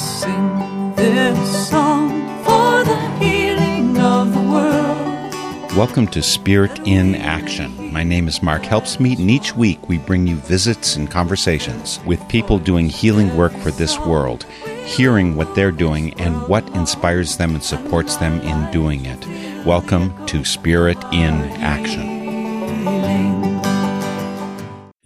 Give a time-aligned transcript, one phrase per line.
[0.00, 2.08] sing this song
[2.42, 5.76] for the healing of the world.
[5.76, 7.92] Welcome to Spirit in Action.
[7.92, 12.26] My name is Mark Helpsmeet, and each week we bring you visits and conversations with
[12.30, 14.44] people doing healing work for this world,
[14.86, 19.66] hearing what they're doing and what inspires them and supports them in doing it.
[19.66, 23.39] Welcome to Spirit in Action.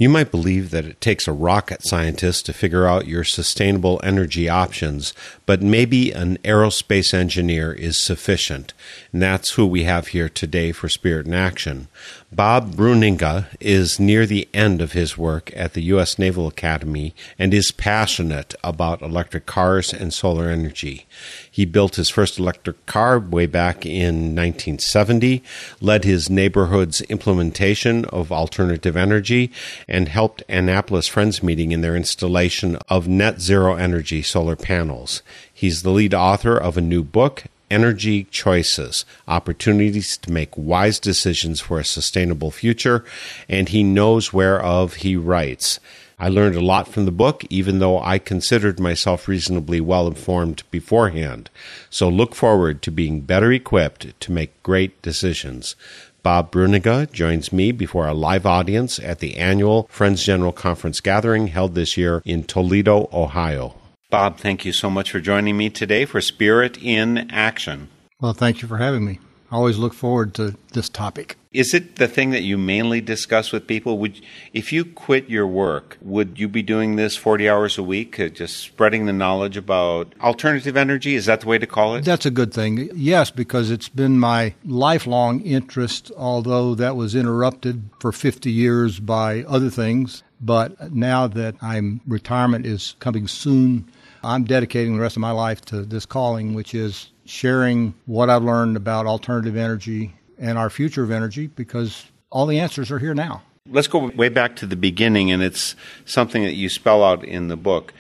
[0.04, 4.50] You might believe that it takes a rocket scientist to figure out your sustainable energy
[4.50, 5.14] options,
[5.46, 8.74] but maybe an aerospace engineer is sufficient.
[9.14, 11.88] And that's who we have here today for Spirit in Action.
[12.34, 16.18] Bob Bruninga is near the end of his work at the U.S.
[16.18, 21.06] Naval Academy and is passionate about electric cars and solar energy.
[21.48, 25.44] He built his first electric car way back in 1970,
[25.80, 29.52] led his neighborhood's implementation of alternative energy,
[29.86, 35.22] and helped Annapolis Friends Meeting in their installation of net zero energy solar panels.
[35.52, 41.60] He's the lead author of a new book, Energy Choices Opportunities to Make Wise Decisions
[41.60, 43.04] for a Sustainable Future,
[43.48, 45.80] and he knows whereof he writes.
[46.18, 50.62] I learned a lot from the book, even though I considered myself reasonably well informed
[50.70, 51.50] beforehand.
[51.90, 55.74] So look forward to being better equipped to make great decisions.
[56.22, 61.48] Bob Bruninga joins me before a live audience at the annual Friends General Conference gathering
[61.48, 63.74] held this year in Toledo, Ohio.
[64.10, 67.88] Bob, thank you so much for joining me today for Spirit in Action.
[68.20, 69.18] Well, thank you for having me.
[69.50, 71.36] I always look forward to this topic.
[71.52, 73.98] Is it the thing that you mainly discuss with people?
[73.98, 74.20] Would,
[74.52, 78.28] if you quit your work, would you be doing this 40 hours a week, uh,
[78.28, 81.14] just spreading the knowledge about alternative energy?
[81.14, 82.04] Is that the way to call it?
[82.04, 82.90] That's a good thing.
[82.94, 89.44] Yes, because it's been my lifelong interest, although that was interrupted for 50 years by
[89.44, 90.24] other things.
[90.40, 93.88] But now that I'm retirement is coming soon,
[94.24, 98.42] I'm dedicating the rest of my life to this calling, which is sharing what I've
[98.42, 103.14] learned about alternative energy and our future of energy because all the answers are here
[103.14, 103.42] now.
[103.68, 105.74] Let's go way back to the beginning, and it's
[106.04, 107.94] something that you spell out in the book.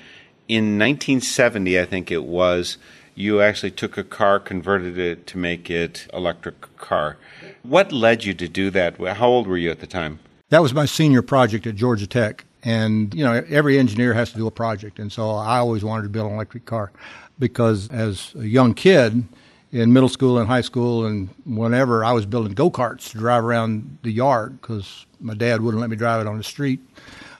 [0.48, 2.76] In 1970, I think it was,
[3.14, 7.16] you actually took a car, converted it to make it electric car.
[7.62, 8.98] What led you to do that?
[9.16, 10.20] How old were you at the time?
[10.50, 12.44] That was my senior project at Georgia Tech.
[12.64, 14.98] And, you know, every engineer has to do a project.
[14.98, 16.90] And so I always wanted to build an electric car
[17.38, 19.24] because as a young kid
[19.70, 23.44] in middle school and high school and whenever I was building go karts to drive
[23.44, 26.80] around the yard because my dad wouldn't let me drive it on the street.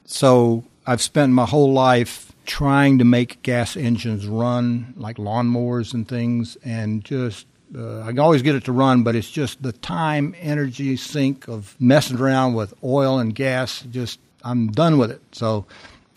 [0.05, 6.07] So I've spent my whole life trying to make gas engines run like lawnmowers and
[6.07, 7.47] things and just
[7.77, 11.49] uh, I can always get it to run, but it's just the time, energy sink
[11.49, 13.83] of messing around with oil and gas.
[13.91, 15.23] Just I'm done with it.
[15.33, 15.67] So,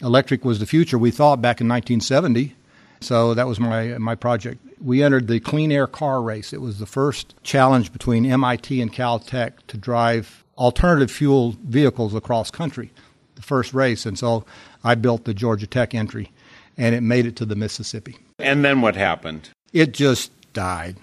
[0.01, 0.97] electric was the future.
[0.97, 2.55] We thought back in 1970,
[3.01, 4.61] so that was my, my project.
[4.81, 6.53] We entered the clean air car race.
[6.53, 12.51] It was the first challenge between MIT and Caltech to drive alternative fuel vehicles across
[12.51, 12.91] country,
[13.35, 14.05] the first race.
[14.05, 14.45] And so
[14.83, 16.31] I built the Georgia Tech entry,
[16.77, 18.17] and it made it to the Mississippi.
[18.39, 19.49] And then what happened?
[19.73, 20.97] It just died.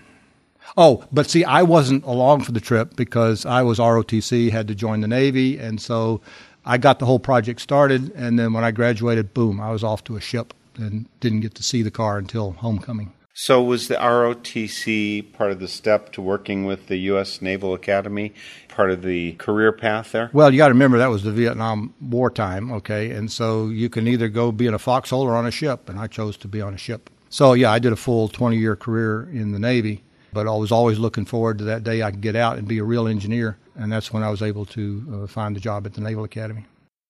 [0.77, 4.75] Oh, but see, I wasn't along for the trip because I was ROTC, had to
[4.75, 6.21] join the Navy, and so
[6.65, 8.13] I got the whole project started.
[8.15, 11.55] And then when I graduated, boom, I was off to a ship and didn't get
[11.57, 13.13] to see the car until homecoming.
[13.37, 17.43] So, was the ROTC part of the step to working with the U.S.
[17.43, 18.33] Naval Academy,
[18.69, 20.31] part of the career path there?
[20.33, 23.11] Well, you got to remember that was the Vietnam War time, okay?
[23.11, 25.99] And so you can either go be in a foxhole or on a ship, and
[25.99, 27.11] I chose to be on a ship.
[27.29, 30.71] So, yeah, I did a full 20 year career in the Navy, but I was
[30.71, 33.59] always looking forward to that day I could get out and be a real engineer.
[33.77, 36.67] And that's when I was able to uh, find the job at the Naval Academy.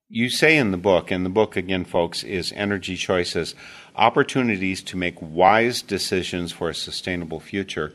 [0.09, 3.55] You say in the book, and the book again, folks, is Energy Choices
[3.97, 7.93] Opportunities to Make Wise Decisions for a Sustainable Future.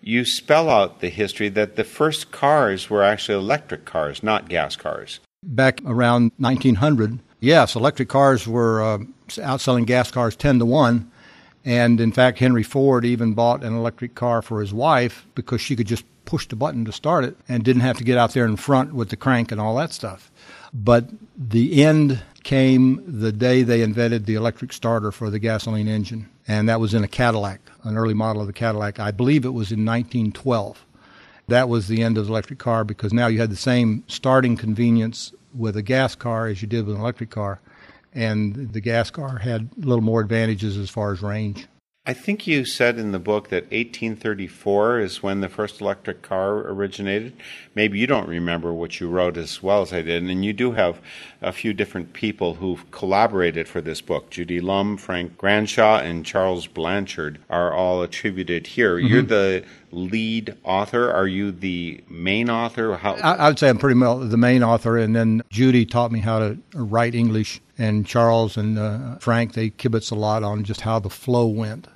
[0.00, 4.74] You spell out the history that the first cars were actually electric cars, not gas
[4.74, 5.20] cars.
[5.42, 11.10] Back around 1900, yes, electric cars were uh, outselling gas cars 10 to 1.
[11.64, 15.76] And in fact, Henry Ford even bought an electric car for his wife because she
[15.76, 18.44] could just push the button to start it and didn't have to get out there
[18.44, 20.30] in front with the crank and all that stuff.
[20.72, 21.06] But
[21.36, 26.68] the end came the day they invented the electric starter for the gasoline engine, and
[26.68, 29.00] that was in a Cadillac, an early model of the Cadillac.
[29.00, 30.86] I believe it was in 1912.
[31.48, 34.56] That was the end of the electric car because now you had the same starting
[34.56, 37.58] convenience with a gas car as you did with an electric car,
[38.14, 41.66] and the gas car had a little more advantages as far as range.
[42.06, 46.60] I think you said in the book that 1834 is when the first electric car
[46.60, 47.34] originated.
[47.74, 50.72] Maybe you don't remember what you wrote as well as I did, and you do
[50.72, 50.98] have
[51.42, 54.30] a few different people who've collaborated for this book.
[54.30, 58.96] Judy Lum, Frank Granshaw, and Charles Blanchard are all attributed here.
[58.96, 59.06] Mm-hmm.
[59.06, 61.12] You're the lead author.
[61.12, 62.96] Are you the main author?
[62.96, 66.20] How- I, would say I'm pretty well the main author, and then Judy taught me
[66.20, 70.82] how to write English and Charles and uh, Frank they kibitz a lot on just
[70.82, 71.88] how the flow went.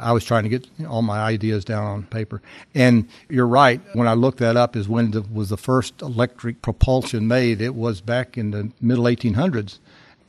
[0.00, 2.42] I was trying to get all my ideas down on paper.
[2.74, 3.80] And you're right.
[3.94, 7.62] When I looked that up, is when the, was the first electric propulsion made.
[7.62, 9.78] It was back in the middle 1800s,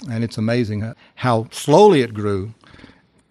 [0.09, 2.53] and it's amazing how slowly it grew.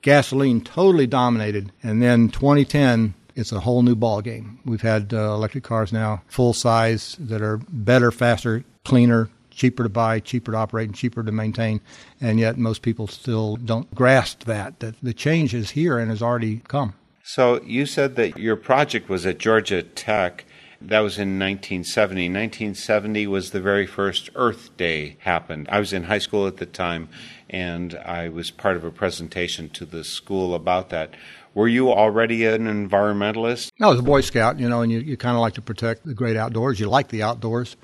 [0.02, 4.60] Gasoline totally dominated, and then 2010, it's a whole new ball game.
[4.66, 9.88] We've had uh, electric cars now, full size, that are better, faster, cleaner, cheaper to
[9.88, 11.80] buy, cheaper to operate, and cheaper to maintain.
[12.20, 16.22] And yet, most people still don't grasp that, that the change is here and has
[16.22, 16.94] already come.
[17.22, 20.46] So, you said that your project was at Georgia Tech.
[20.80, 22.28] That was in 1970.
[22.28, 25.68] 1970 was the very first Earth Day happened.
[25.70, 27.08] I was in high school at the time,
[27.50, 31.14] and I was part of a presentation to the school about that.
[31.54, 33.72] Were you already an environmentalist?
[33.80, 36.06] I was a Boy Scout, you know, and you, you kind of like to protect
[36.06, 36.78] the great outdoors.
[36.78, 37.76] You like the outdoors.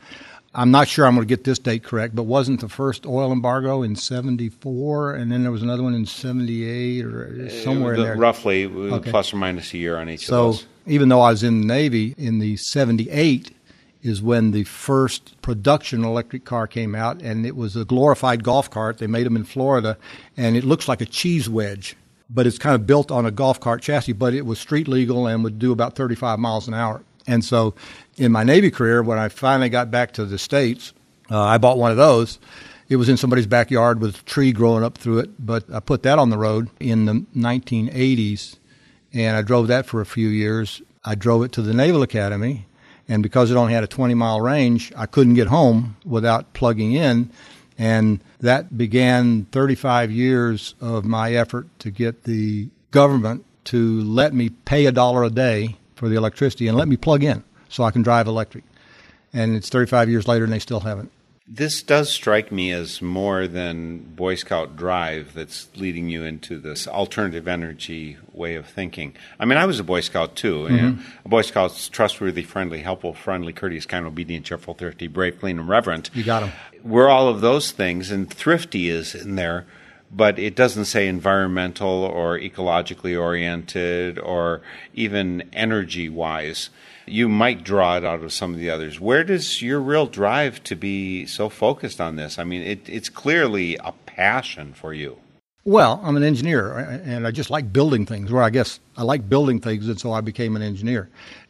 [0.54, 3.32] I'm not sure I'm going to get this date correct, but wasn't the first oil
[3.32, 8.02] embargo in 74 and then there was another one in 78 or somewhere uh, in
[8.02, 8.16] there?
[8.16, 9.10] Roughly, uh, okay.
[9.10, 10.66] plus or minus a year on each so, of those.
[10.86, 13.50] even though I was in the Navy, in the 78
[14.04, 18.70] is when the first production electric car came out, and it was a glorified golf
[18.70, 18.98] cart.
[18.98, 19.96] They made them in Florida,
[20.36, 21.96] and it looks like a cheese wedge,
[22.28, 25.26] but it's kind of built on a golf cart chassis, but it was street legal
[25.26, 27.02] and would do about 35 miles an hour.
[27.26, 27.74] And so
[28.16, 30.92] in my Navy career, when I finally got back to the States,
[31.30, 32.38] uh, I bought one of those.
[32.88, 36.02] It was in somebody's backyard with a tree growing up through it, but I put
[36.02, 38.56] that on the road in the 1980s,
[39.12, 40.82] and I drove that for a few years.
[41.04, 42.66] I drove it to the Naval Academy,
[43.08, 46.92] and because it only had a 20 mile range, I couldn't get home without plugging
[46.92, 47.30] in.
[47.76, 54.50] And that began 35 years of my effort to get the government to let me
[54.50, 57.42] pay a dollar a day for the electricity and let me plug in
[57.74, 58.64] so I can drive electric.
[59.32, 61.10] And it's 35 years later and they still haven't.
[61.46, 66.88] This does strike me as more than Boy Scout Drive that's leading you into this
[66.88, 69.14] alternative energy way of thinking.
[69.38, 70.62] I mean, I was a Boy Scout too.
[70.62, 71.02] Mm-hmm.
[71.26, 75.68] a Boy Scout's trustworthy, friendly, helpful, friendly, courteous, kind, obedient, cheerful, thrifty, brave, clean, and
[75.68, 76.08] reverent.
[76.14, 76.52] You got them.
[76.82, 79.66] We're all of those things, and thrifty is in there
[80.14, 84.62] but it doesn't say environmental or ecologically oriented or
[84.94, 86.70] even energy wise.
[87.06, 89.00] You might draw it out of some of the others.
[89.00, 92.38] Where does your real drive to be so focused on this?
[92.38, 95.18] I mean, it, it's clearly a passion for you.
[95.64, 98.30] Well, I'm an engineer, uh, and I just like building things.
[98.30, 101.08] Where I guess I like building things, and so I became an engineer.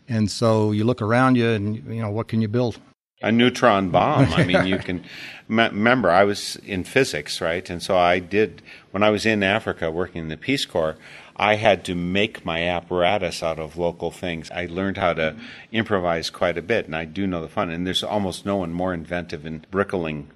[0.09, 2.79] And so you look around you, and you know what can you build?
[3.25, 4.33] a neutron bomb.
[4.35, 5.03] I mean, you can
[5.49, 7.69] remember I was in physics, right?
[7.69, 10.97] And so I did when I was in Africa working in the Peace Corps.
[11.37, 14.51] I had to make my apparatus out of local things.
[14.51, 15.37] I learned how to
[15.73, 17.71] improvise quite a bit, and I do know the fun.
[17.71, 20.27] And there's almost no one more inventive in bricoling,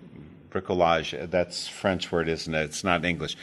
[0.50, 1.30] bricolage.
[1.30, 2.62] That's French word, isn't it?
[2.62, 3.36] It's not English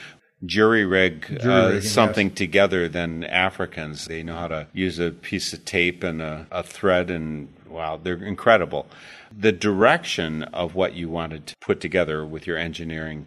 [0.45, 2.37] jury rig uh, something yes.
[2.37, 4.05] together than Africans.
[4.05, 7.97] They know how to use a piece of tape and a, a thread, and wow,
[8.01, 8.85] they're incredible
[9.37, 13.25] the direction of what you wanted to put together with your engineering.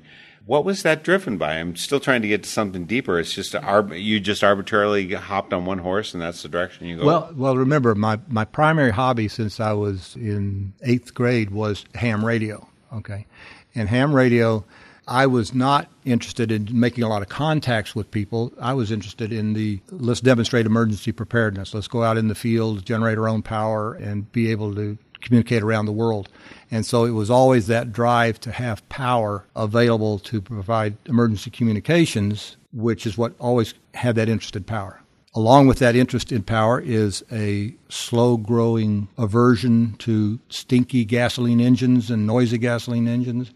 [0.48, 1.56] What was that driven by?
[1.56, 3.20] I'm still trying to get to something deeper.
[3.20, 3.54] It's just
[3.92, 7.04] you just arbitrarily hopped on one horse, and that's the direction you go.
[7.04, 12.24] Well, well, remember my my primary hobby since I was in eighth grade was ham
[12.24, 12.66] radio.
[12.94, 13.26] Okay,
[13.74, 14.64] and ham radio.
[15.06, 18.50] I was not interested in making a lot of contacts with people.
[18.58, 21.74] I was interested in the let's demonstrate emergency preparedness.
[21.74, 25.62] Let's go out in the field, generate our own power, and be able to communicate
[25.62, 26.28] around the world.
[26.70, 32.56] And so it was always that drive to have power available to provide emergency communications,
[32.72, 35.00] which is what always had that interest in power.
[35.34, 42.10] Along with that interest in power is a slow growing aversion to stinky gasoline engines
[42.10, 43.52] and noisy gasoline engines,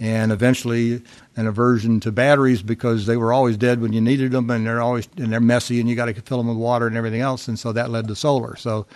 [0.00, 1.02] and eventually
[1.36, 4.80] an aversion to batteries because they were always dead when you needed them and they're
[4.80, 7.46] always and they're messy and you got to fill them with water and everything else
[7.46, 8.86] and so that led to solar so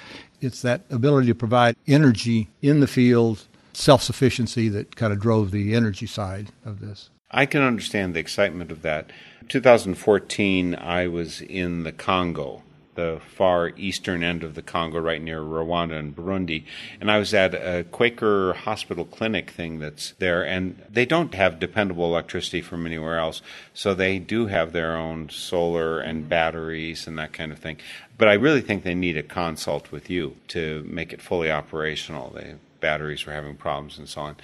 [0.44, 5.50] it's that ability to provide energy in the field, self sufficiency that kind of drove
[5.50, 7.10] the energy side of this.
[7.30, 9.10] I can understand the excitement of that.
[9.48, 12.62] 2014, I was in the Congo
[12.94, 16.64] the far eastern end of the Congo, right near Rwanda and Burundi.
[17.00, 21.58] And I was at a Quaker hospital clinic thing that's there, and they don't have
[21.58, 23.42] dependable electricity from anywhere else.
[23.72, 27.78] So they do have their own solar and batteries and that kind of thing.
[28.16, 32.30] But I really think they need a consult with you to make it fully operational.
[32.30, 32.54] They
[32.84, 34.36] batteries were having problems and so on.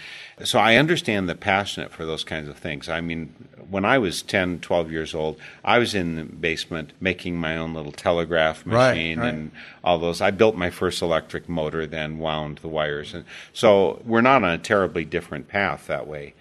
[0.45, 2.89] So I understand the passionate for those kinds of things.
[2.89, 3.35] I mean,
[3.69, 7.75] when I was 10, 12 years old, I was in the basement making my own
[7.75, 9.35] little telegraph machine right, right.
[9.35, 9.51] and
[9.85, 10.23] all those.
[10.23, 13.13] I built my first electric motor, then wound the wires.
[13.13, 16.33] And so we're not on a terribly different path that way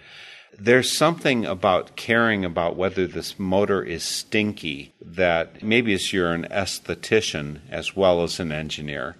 [0.58, 6.46] there's something about caring about whether this motor is stinky that maybe it's you're an
[6.50, 9.16] esthetician as well as an engineer.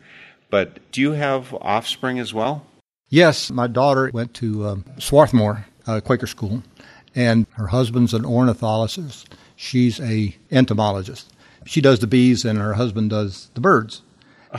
[0.51, 2.67] But do you have offspring as well?
[3.09, 6.63] Yes, my daughter went to um, Swarthmore uh, Quaker School,
[7.15, 9.35] and her husband's an ornithologist.
[9.57, 11.33] She's a entomologist.
[11.67, 14.03] She does the bees, and her husband does the birds.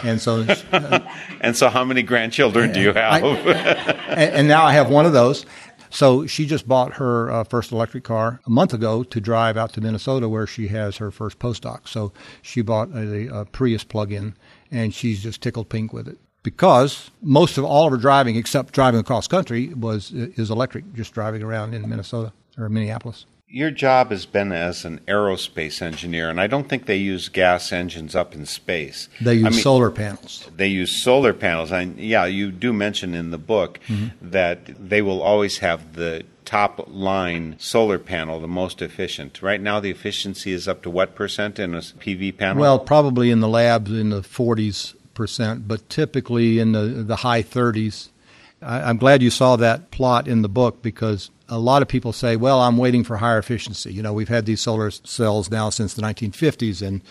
[0.03, 0.99] And so, uh,
[1.41, 3.13] and so, how many grandchildren do you have?
[3.13, 3.19] I,
[4.09, 5.45] and, and, now I have one of those.
[5.91, 9.73] So she just bought her uh, first electric car a month ago to drive out
[9.73, 11.87] to Minnesota, where she has her first postdoc.
[11.87, 14.35] So she bought a, a Prius plug-in,
[14.71, 18.73] and she's just tickled pink with it because most of all of her driving, except
[18.73, 23.25] driving across country, was is electric, just driving around in Minnesota or Minneapolis.
[23.53, 27.73] Your job has been as an aerospace engineer, and I don't think they use gas
[27.73, 29.09] engines up in space.
[29.19, 30.49] They use I mean, solar panels.
[30.55, 31.69] They use solar panels.
[31.69, 34.29] And yeah, you do mention in the book mm-hmm.
[34.31, 39.41] that they will always have the top line solar panel the most efficient.
[39.41, 42.61] Right now, the efficiency is up to what percent in a PV panel?
[42.61, 47.43] Well, probably in the labs in the 40s percent, but typically in the, the high
[47.43, 48.09] 30s.
[48.61, 52.13] I, I'm glad you saw that plot in the book because a lot of people
[52.13, 53.93] say, well, I'm waiting for higher efficiency.
[53.93, 57.01] You know, we've had these solar cells now since the 1950s and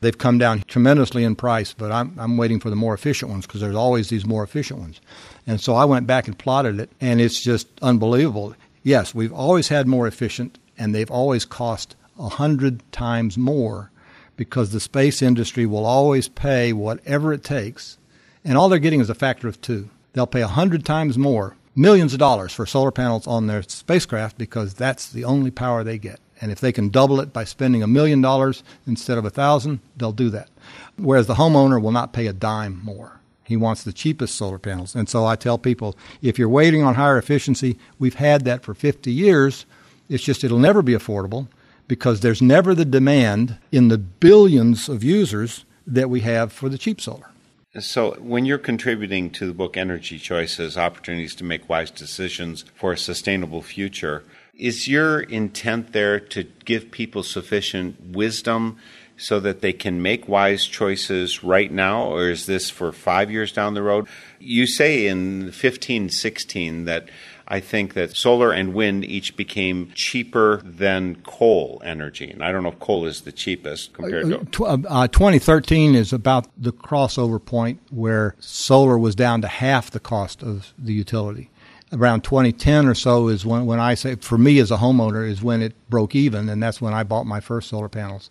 [0.00, 3.46] they've come down tremendously in price, but I'm, I'm waiting for the more efficient ones
[3.46, 5.02] because there's always these more efficient ones.
[5.46, 8.54] And so I went back and plotted it, and it's just unbelievable.
[8.82, 13.90] Yes, we've always had more efficient, and they've always cost a hundred times more
[14.34, 17.98] because the space industry will always pay whatever it takes,
[18.42, 19.90] and all they're getting is a factor of two.
[20.14, 24.38] They'll pay a hundred times more, millions of dollars for solar panels on their spacecraft
[24.38, 26.20] because that's the only power they get.
[26.40, 29.80] And if they can double it by spending a million dollars instead of a thousand,
[29.96, 30.48] they'll do that.
[30.96, 33.20] Whereas the homeowner will not pay a dime more.
[33.44, 34.94] He wants the cheapest solar panels.
[34.94, 38.74] And so I tell people if you're waiting on higher efficiency, we've had that for
[38.74, 39.66] 50 years.
[40.08, 41.48] It's just it'll never be affordable
[41.88, 46.78] because there's never the demand in the billions of users that we have for the
[46.78, 47.30] cheap solar.
[47.78, 52.90] So, when you're contributing to the book Energy Choices Opportunities to Make Wise Decisions for
[52.90, 54.24] a Sustainable Future,
[54.58, 58.78] is your intent there to give people sufficient wisdom
[59.16, 63.52] so that they can make wise choices right now, or is this for five years
[63.52, 64.08] down the road?
[64.40, 67.08] You say in 1516 that
[67.52, 72.30] I think that solar and wind each became cheaper than coal energy.
[72.30, 74.64] And I don't know if coal is the cheapest compared to.
[74.64, 79.98] Uh, uh, 2013 is about the crossover point where solar was down to half the
[79.98, 81.50] cost of the utility.
[81.92, 85.42] Around 2010 or so is when, when I say, for me as a homeowner, is
[85.42, 88.30] when it broke even, and that's when I bought my first solar panels.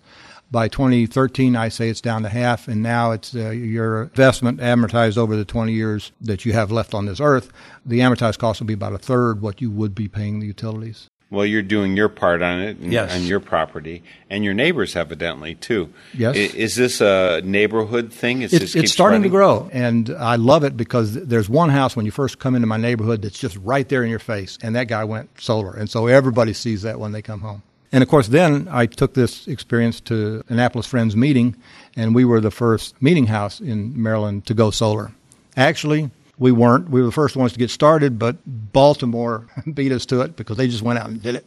[0.51, 5.17] By 2013, I say it's down to half, and now it's uh, your investment amortized
[5.17, 7.51] over the 20 years that you have left on this earth.
[7.85, 11.07] The amortized cost will be about a third what you would be paying the utilities.
[11.31, 13.13] Well, you're doing your part on it and, yes.
[13.13, 14.01] on your property,
[14.31, 15.93] and your neighbors evidently too.
[16.15, 16.35] Yes.
[16.35, 18.41] Is, this a neighborhood thing?
[18.41, 22.07] It's, it's, it's starting to grow, and I love it because there's one house when
[22.07, 24.87] you first come into my neighborhood that's just right there in your face, and that
[24.87, 27.61] guy went solar, and so everybody sees that when they come home.
[27.91, 31.55] And of course, then I took this experience to Annapolis Friends meeting,
[31.95, 35.11] and we were the first meeting house in Maryland to go solar.
[35.57, 36.89] Actually, we weren't.
[36.89, 40.57] We were the first ones to get started, but Baltimore beat us to it because
[40.57, 41.45] they just went out and did it.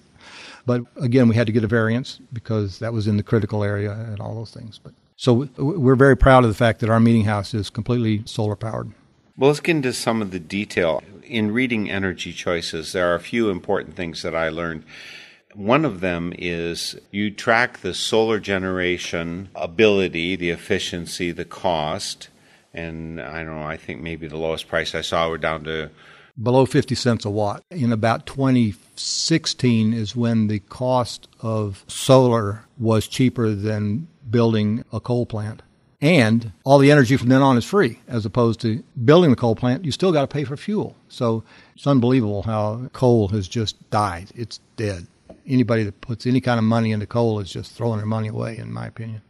[0.66, 3.92] But again, we had to get a variance because that was in the critical area
[3.92, 4.78] and all those things.
[4.78, 8.56] But so we're very proud of the fact that our meeting house is completely solar
[8.56, 8.92] powered.
[9.36, 11.02] Well, let's get into some of the detail.
[11.24, 14.84] In reading Energy Choices, there are a few important things that I learned.
[15.54, 22.28] One of them is you track the solar generation ability, the efficiency, the cost,
[22.72, 25.90] and I don't know, I think maybe the lowest price I saw were down to
[26.40, 27.62] below 50 cents a watt.
[27.70, 35.26] In about 2016 is when the cost of solar was cheaper than building a coal
[35.26, 35.62] plant.
[36.00, 39.54] And all the energy from then on is free, as opposed to building the coal
[39.54, 40.96] plant, you still got to pay for fuel.
[41.08, 41.44] So
[41.76, 44.30] it's unbelievable how coal has just died.
[44.34, 45.06] It's dead
[45.46, 48.56] anybody that puts any kind of money into coal is just throwing their money away,
[48.56, 49.22] in my opinion.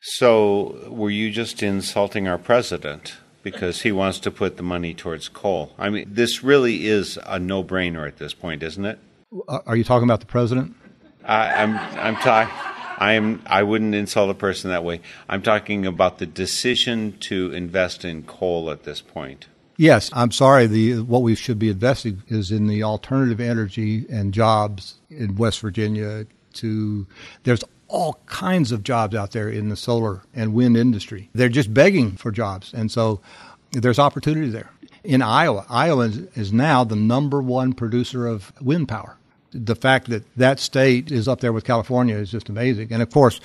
[0.00, 5.28] So, were you just insulting our president because he wants to put the money towards
[5.28, 5.72] coal?
[5.78, 8.98] I mean, this really is a no-brainer at this point, isn't it?
[9.48, 10.76] Are you talking about the president?
[11.24, 12.54] I, I'm I'm talking.
[12.98, 13.42] I am.
[13.46, 15.00] I wouldn't insult a person that way.
[15.28, 19.46] I'm talking about the decision to invest in coal at this point.
[19.76, 20.66] Yes, I'm sorry.
[20.66, 25.60] The what we should be investing is in the alternative energy and jobs in West
[25.60, 26.26] Virginia.
[26.54, 27.06] To
[27.42, 31.28] there's all kinds of jobs out there in the solar and wind industry.
[31.34, 33.20] They're just begging for jobs, and so
[33.72, 34.70] there's opportunity there.
[35.02, 39.16] In Iowa, Iowa is, is now the number one producer of wind power.
[39.52, 42.92] The fact that that state is up there with California is just amazing.
[42.92, 43.40] And of course,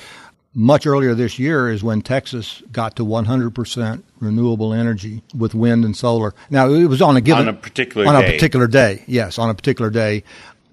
[0.60, 5.96] much earlier this year is when Texas got to 100% renewable energy with wind and
[5.96, 6.36] solar.
[6.50, 8.28] Now it was on a given On a particular on day.
[8.28, 9.04] a particular day.
[9.08, 10.24] Yes, on a particular day.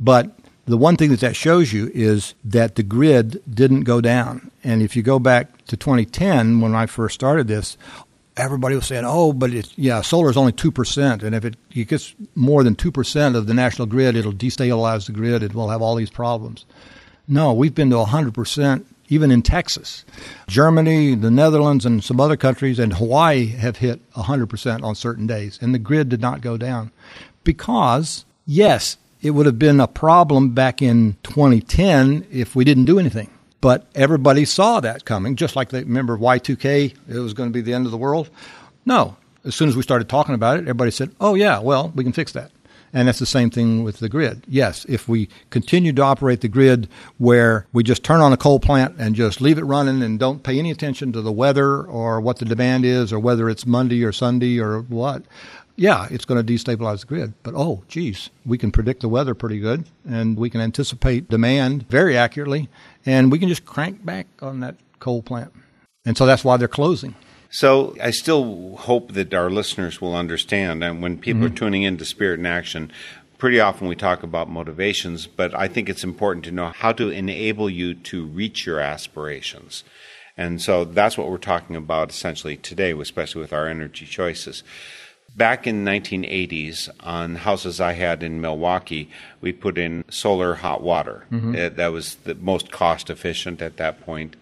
[0.00, 4.50] But the one thing that that shows you is that the grid didn't go down.
[4.64, 7.78] And if you go back to 2010 when I first started this,
[8.36, 11.56] everybody was saying, "Oh, but it's yeah, solar is only two percent, and if it,
[11.72, 15.54] it gets more than two percent of the national grid, it'll destabilize the grid, and
[15.54, 16.66] we'll have all these problems."
[17.28, 20.04] No, we've been to hundred percent, even in Texas,
[20.48, 25.26] Germany, the Netherlands, and some other countries, and Hawaii have hit hundred percent on certain
[25.26, 26.90] days, and the grid did not go down
[27.44, 32.98] because yes, it would have been a problem back in 2010 if we didn't do
[32.98, 33.30] anything.
[33.60, 37.62] But everybody saw that coming, just like they remember Y2K, it was going to be
[37.62, 38.30] the end of the world.
[38.84, 42.04] No, as soon as we started talking about it, everybody said, oh, yeah, well, we
[42.04, 42.50] can fix that.
[42.92, 44.44] And that's the same thing with the grid.
[44.48, 46.88] Yes, if we continue to operate the grid
[47.18, 50.42] where we just turn on a coal plant and just leave it running and don't
[50.42, 54.02] pay any attention to the weather or what the demand is or whether it's Monday
[54.04, 55.22] or Sunday or what,
[55.76, 57.34] yeah, it's going to destabilize the grid.
[57.42, 61.88] But oh, geez, we can predict the weather pretty good and we can anticipate demand
[61.88, 62.68] very accurately
[63.04, 65.52] and we can just crank back on that coal plant.
[66.04, 67.14] And so that's why they're closing.
[67.56, 70.84] So I still hope that our listeners will understand.
[70.84, 71.54] And when people are mm-hmm.
[71.54, 72.92] tuning into Spirit in Action,
[73.38, 77.08] pretty often we talk about motivations, but I think it's important to know how to
[77.08, 79.84] enable you to reach your aspirations.
[80.36, 84.62] And so that's what we're talking about essentially today, especially with our energy choices.
[85.36, 89.10] Back in the 1980s, on houses I had in Milwaukee,
[89.42, 91.26] we put in solar hot water.
[91.54, 94.36] Uh, that was the most cost efficient at that point.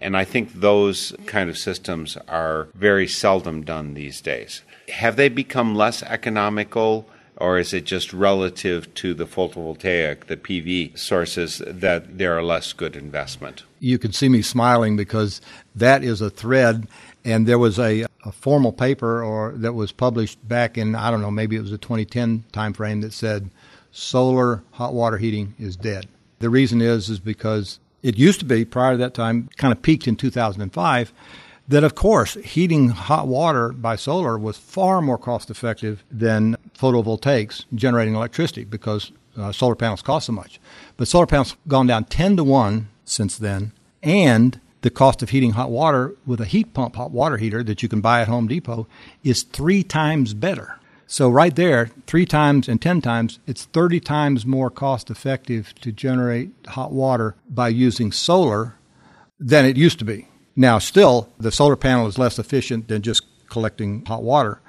[0.00, 4.62] And I think those kind of systems are very seldom done these days.
[4.88, 7.06] Have they become less economical,
[7.36, 12.72] or is it just relative to the photovoltaic, the PV sources, that they're a less
[12.72, 13.64] good investment?
[13.80, 15.40] you can see me smiling because
[15.74, 16.88] that is a thread.
[17.28, 21.20] And there was a, a formal paper or that was published back in I don't
[21.20, 23.50] know maybe it was a 2010 timeframe that said
[23.92, 26.06] solar hot water heating is dead.
[26.38, 29.82] The reason is is because it used to be prior to that time, kind of
[29.82, 31.12] peaked in 2005.
[31.68, 37.66] That of course heating hot water by solar was far more cost effective than photovoltaics
[37.74, 40.58] generating electricity because uh, solar panels cost so much.
[40.96, 45.52] But solar panels gone down 10 to 1 since then, and the cost of heating
[45.52, 48.46] hot water with a heat pump hot water heater that you can buy at Home
[48.46, 48.86] Depot
[49.24, 50.78] is three times better.
[51.10, 55.90] So, right there, three times and 10 times, it's 30 times more cost effective to
[55.90, 58.74] generate hot water by using solar
[59.40, 60.28] than it used to be.
[60.54, 64.60] Now, still, the solar panel is less efficient than just collecting hot water,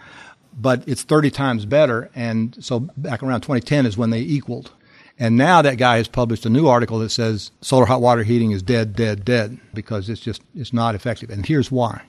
[0.58, 2.10] but it's 30 times better.
[2.16, 4.72] And so, back around 2010 is when they equaled.
[5.20, 8.52] And now that guy has published a new article that says solar hot water heating
[8.52, 11.30] is dead, dead, dead because it's just it's not effective.
[11.30, 12.04] And here's why: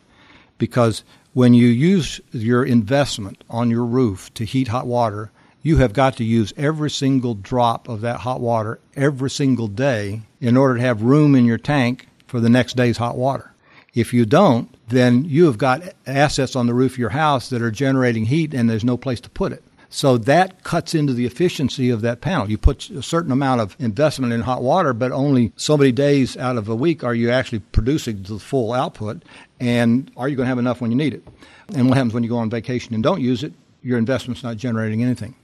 [0.58, 5.92] because when you use your investment on your roof to heat hot water, you have
[5.92, 10.76] got to use every single drop of that hot water every single day in order
[10.76, 13.52] to have room in your tank for the next day's hot water.
[13.92, 17.60] If you don't, then you have got assets on the roof of your house that
[17.60, 19.64] are generating heat and there's no place to put it.
[19.92, 22.48] So that cuts into the efficiency of that panel.
[22.48, 26.36] You put a certain amount of investment in hot water, but only so many days
[26.36, 29.24] out of a week are you actually producing the full output.
[29.58, 31.26] And are you going to have enough when you need it?
[31.74, 33.52] And what happens when you go on vacation and don't use it?
[33.82, 35.34] Your investment's not generating anything.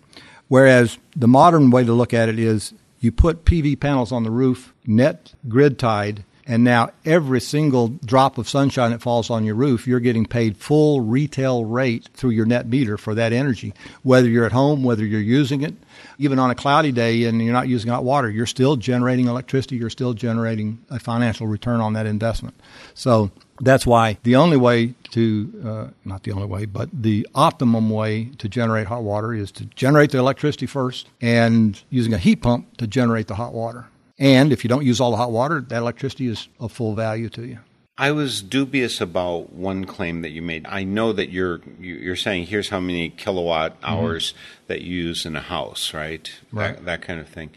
[0.46, 4.30] Whereas the modern way to look at it is you put PV panels on the
[4.30, 9.56] roof, net grid tied, and now every single drop of sunshine that falls on your
[9.56, 13.74] roof, you're getting paid full retail rate through your net meter for that energy.
[14.04, 15.74] Whether you're at home, whether you're using it,
[16.18, 19.76] even on a cloudy day and you're not using hot water, you're still generating electricity,
[19.76, 22.54] you're still generating a financial return on that investment.
[22.94, 27.90] So that's why the only way to, uh, not the only way, but the optimum
[27.90, 32.36] way to generate hot water is to generate the electricity first and using a heat
[32.36, 33.86] pump to generate the hot water.
[34.18, 37.28] And if you don't use all the hot water, that electricity is of full value
[37.30, 37.58] to you.
[37.98, 40.66] I was dubious about one claim that you made.
[40.66, 44.64] I know that you're you're saying here's how many kilowatt hours mm-hmm.
[44.66, 46.30] that you use in a house, right?
[46.52, 46.76] Right.
[46.76, 47.50] That, that, kind of thing.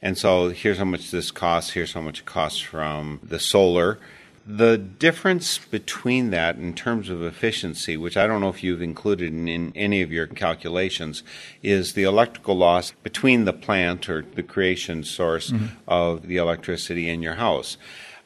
[0.00, 1.72] And so here's how much this costs.
[1.72, 3.98] Here's how much it costs from the solar.
[4.44, 9.32] The difference between that in terms of efficiency, which I don't know if you've included
[9.32, 11.22] in, in any of your calculations,
[11.62, 15.66] is the electrical loss between the plant or the creation source mm-hmm.
[15.86, 17.76] of the electricity in your house.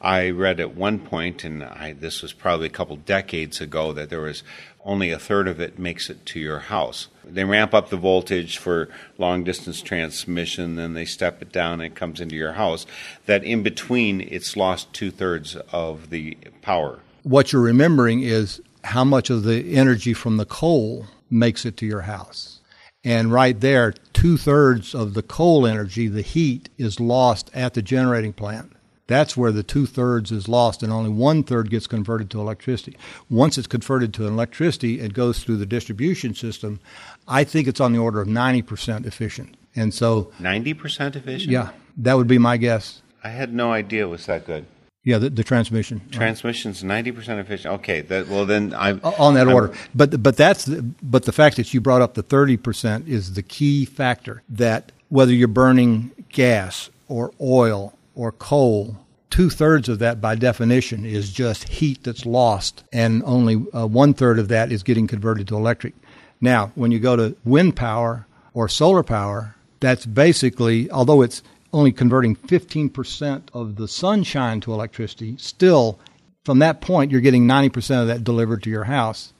[0.01, 4.09] I read at one point, and I, this was probably a couple decades ago, that
[4.09, 4.43] there was
[4.87, 7.09] only a third of it makes it to your house.
[7.23, 11.83] They ramp up the voltage for long distance transmission, then they step it down and
[11.83, 12.87] it comes into your house.
[13.25, 17.01] That in between, it's lost two thirds of the power.
[17.23, 21.85] What you're remembering is how much of the energy from the coal makes it to
[21.85, 22.61] your house.
[23.03, 27.81] And right there, two thirds of the coal energy, the heat, is lost at the
[27.81, 28.71] generating plant.
[29.07, 32.97] That's where the two thirds is lost, and only one third gets converted to electricity.
[33.29, 36.79] Once it's converted to electricity, it goes through the distribution system.
[37.27, 39.55] I think it's on the order of 90% efficient.
[39.75, 41.51] And so 90% efficient?
[41.51, 43.01] Yeah, that would be my guess.
[43.23, 44.65] I had no idea it was that good.
[45.03, 46.01] Yeah, the, the transmission.
[46.11, 47.75] Transmission's ninety percent efficient.
[47.75, 49.73] Okay, that well then I on that I'm, order.
[49.95, 53.33] But but that's the, but the fact that you brought up the thirty percent is
[53.35, 54.43] the key factor.
[54.49, 58.97] That whether you're burning gas or oil or coal,
[59.29, 64.13] two thirds of that by definition is just heat that's lost, and only uh, one
[64.13, 65.93] third of that is getting converted to electric.
[66.41, 71.91] Now, when you go to wind power or solar power, that's basically, although it's only
[71.91, 75.99] converting 15% of the sunshine to electricity, still,
[76.43, 79.33] from that point, you're getting 90% of that delivered to your house.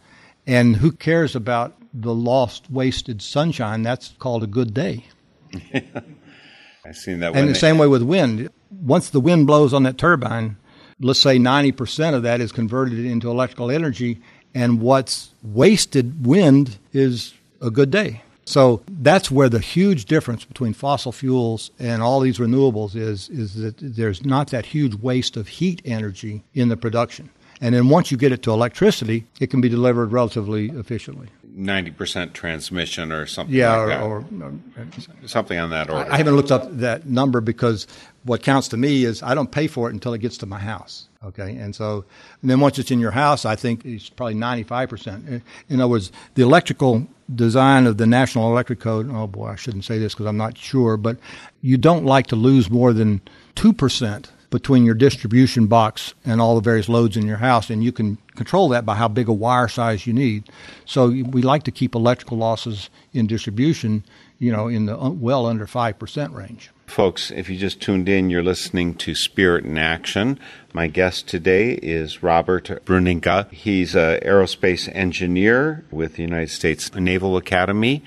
[0.46, 3.82] And who cares about the lost, wasted sunshine?
[3.82, 5.06] That's called a good day.
[5.74, 7.36] I've seen that.
[7.36, 8.50] And the same way with wind.
[8.70, 10.58] Once the wind blows on that turbine,
[11.00, 14.20] let's say 90% of that is converted into electrical energy,
[14.54, 18.22] and what's wasted wind is a good day.
[18.46, 23.56] So that's where the huge difference between fossil fuels and all these renewables is, is
[23.56, 27.30] that there's not that huge waste of heat energy in the production.
[27.60, 31.28] And then once you get it to electricity, it can be delivered relatively efficiently
[31.58, 33.56] ninety percent transmission or something.
[33.56, 36.10] Yeah, like or, or, something on that order.
[36.10, 37.88] I haven't looked up that number because
[38.28, 40.60] what counts to me is I don't pay for it until it gets to my
[40.60, 41.08] house.
[41.24, 42.06] Okay, and so
[42.42, 45.44] and then once it's in your house, I think it's probably ninety five percent.
[45.70, 49.10] In other words, the electrical design of the National Electric Code.
[49.12, 51.18] Oh boy, I shouldn't say this because I'm not sure, but
[51.62, 53.22] you don't like to lose more than
[53.56, 57.84] two percent between your distribution box and all the various loads in your house, and
[57.84, 60.44] you can control that by how big a wire size you need.
[60.86, 64.04] So we like to keep electrical losses in distribution,
[64.40, 66.70] you know, in the uh, well under five percent range.
[66.88, 70.40] Folks, if you just tuned in, you're listening to Spirit in Action.
[70.74, 73.52] My guest today is Robert Bruninga.
[73.52, 78.04] He's an aerospace engineer with the United States Naval Academy,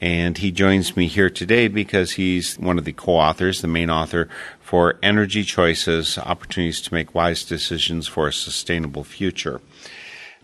[0.00, 3.88] and he joins me here today because he's one of the co authors, the main
[3.88, 4.28] author
[4.60, 9.60] for Energy Choices Opportunities to Make Wise Decisions for a Sustainable Future.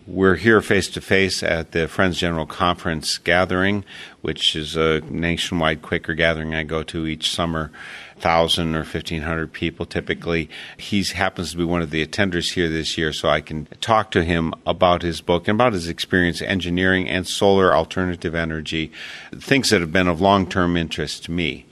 [0.07, 3.85] We're here face to face at the Friends General Conference gathering,
[4.21, 7.71] which is a nationwide Quaker gathering I go to each summer.
[8.17, 10.49] Thousand or fifteen hundred people typically.
[10.77, 14.09] He happens to be one of the attenders here this year, so I can talk
[14.11, 18.91] to him about his book and about his experience engineering and solar alternative energy,
[19.35, 21.65] things that have been of long term interest to me.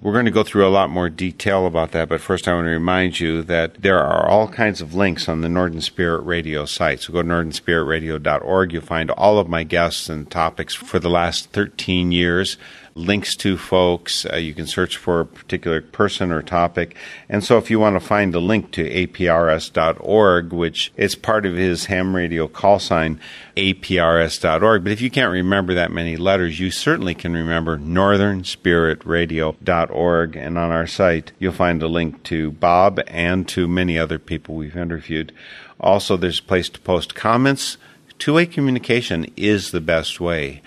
[0.00, 2.66] We're going to go through a lot more detail about that, but first I want
[2.66, 6.66] to remind you that there are all kinds of links on the Northern Spirit Radio
[6.66, 7.00] site.
[7.00, 8.72] So go to northernspiritradio.org.
[8.72, 12.58] You'll find all of my guests and topics for the last 13 years
[12.98, 14.26] links to folks.
[14.26, 16.96] Uh, you can search for a particular person or topic.
[17.28, 21.54] And so if you want to find a link to aprs.org, which is part of
[21.54, 23.18] his ham radio call sign,
[23.56, 24.82] aprs.org.
[24.82, 30.36] But if you can't remember that many letters, you certainly can remember northernspiritradio.org.
[30.36, 34.56] And on our site, you'll find a link to Bob and to many other people
[34.56, 35.32] we've interviewed.
[35.80, 37.76] Also, there's a place to post comments.
[38.18, 40.60] Two way communication is the best way.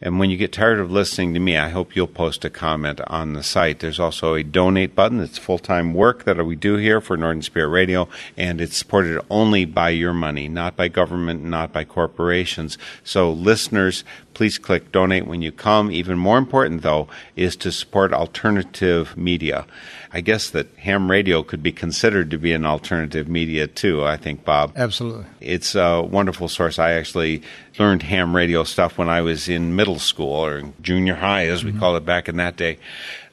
[0.00, 3.00] And when you get tired of listening to me, I hope you'll post a comment
[3.08, 3.80] on the site.
[3.80, 5.18] There's also a donate button.
[5.18, 9.20] It's full time work that we do here for Northern Spirit Radio, and it's supported
[9.28, 12.78] only by your money, not by government, not by corporations.
[13.02, 15.90] So, listeners, please click donate when you come.
[15.90, 19.66] Even more important, though, is to support alternative media.
[20.12, 24.04] I guess that ham radio could be considered to be an alternative media too.
[24.04, 24.72] I think, Bob.
[24.76, 25.26] Absolutely.
[25.40, 26.78] It's a wonderful source.
[26.78, 27.42] I actually
[27.78, 31.70] learned ham radio stuff when I was in middle school or junior high, as we
[31.70, 31.80] mm-hmm.
[31.80, 32.78] call it back in that day.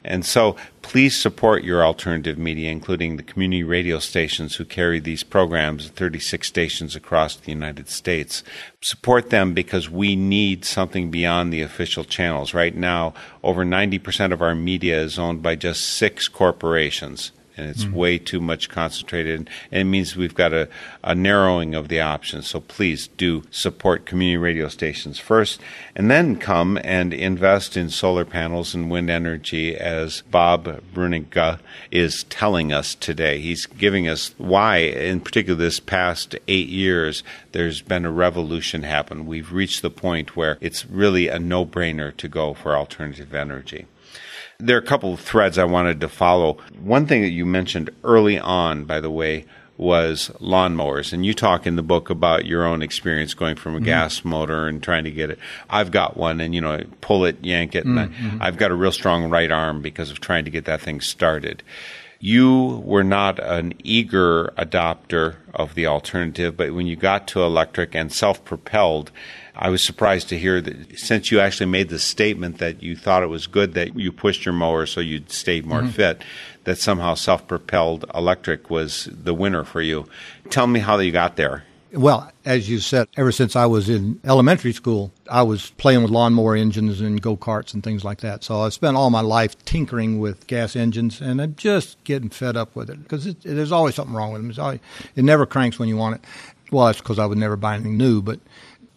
[0.06, 5.24] And so please support your alternative media, including the community radio stations who carry these
[5.24, 8.44] programs, 36 stations across the United States.
[8.80, 12.54] Support them because we need something beyond the official channels.
[12.54, 17.84] Right now, over 90% of our media is owned by just six corporations and it's
[17.84, 17.96] mm-hmm.
[17.96, 19.48] way too much concentrated.
[19.70, 20.68] And it means we've got a,
[21.02, 22.48] a narrowing of the options.
[22.48, 25.60] So please do support community radio stations first,
[25.94, 32.24] and then come and invest in solar panels and wind energy, as Bob Bruninga is
[32.24, 33.38] telling us today.
[33.38, 39.26] He's giving us why, in particular, this past eight years, there's been a revolution happen.
[39.26, 43.86] We've reached the point where it's really a no brainer to go for alternative energy.
[44.58, 46.58] There are a couple of threads I wanted to follow.
[46.80, 49.44] One thing that you mentioned early on, by the way,
[49.76, 51.12] was lawnmowers.
[51.12, 53.84] And you talk in the book about your own experience going from a mm-hmm.
[53.84, 55.38] gas motor and trying to get it.
[55.68, 57.84] I've got one and, you know, pull it, yank it.
[57.84, 58.42] And mm-hmm.
[58.42, 61.00] I, I've got a real strong right arm because of trying to get that thing
[61.00, 61.62] started.
[62.18, 67.94] You were not an eager adopter of the alternative, but when you got to electric
[67.94, 69.10] and self propelled,
[69.58, 73.22] I was surprised to hear that since you actually made the statement that you thought
[73.22, 75.90] it was good that you pushed your mower so you'd stay more mm-hmm.
[75.90, 76.22] fit,
[76.64, 80.06] that somehow self propelled electric was the winner for you.
[80.50, 81.64] Tell me how you got there.
[81.92, 86.10] Well, as you said, ever since I was in elementary school, I was playing with
[86.10, 88.44] lawnmower engines and go karts and things like that.
[88.44, 92.56] So I spent all my life tinkering with gas engines, and I'm just getting fed
[92.56, 94.62] up with it because there's always something wrong with them.
[94.62, 94.80] Always,
[95.14, 96.24] it never cranks when you want it.
[96.70, 98.40] Well, that's because I would never buy anything new, but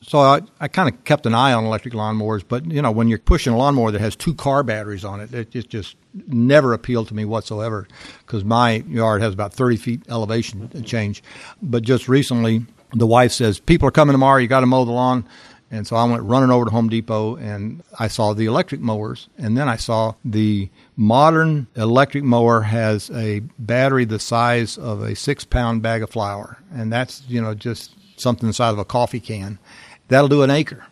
[0.01, 3.09] so I, I kind of kept an eye on electric lawnmowers, but you know, when
[3.09, 5.95] you're pushing a lawnmower that has two car batteries on it, it just, just
[6.27, 7.87] never appealed to me whatsoever
[8.19, 11.21] because my yard has about 30 feet elevation change.
[11.61, 14.91] But just recently, the wife says, People are coming tomorrow, you got to mow the
[14.91, 15.27] lawn.
[15.71, 19.27] And so I went running over to Home Depot and I saw the electric mowers.
[19.37, 25.15] And then I saw the modern electric mower has a battery the size of a
[25.15, 26.57] six pound bag of flour.
[26.73, 29.59] And that's, you know, just something the size of a coffee can
[30.09, 30.85] that'll do an acre.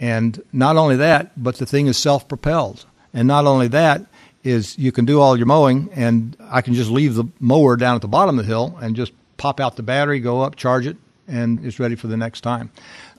[0.00, 2.86] And not only that, but the thing is self propelled.
[3.14, 4.06] And not only that,
[4.42, 7.94] is you can do all your mowing, and I can just leave the mower down
[7.94, 10.86] at the bottom of the hill and just pop out the battery, go up, charge
[10.86, 10.96] it,
[11.28, 12.70] and it's ready for the next time.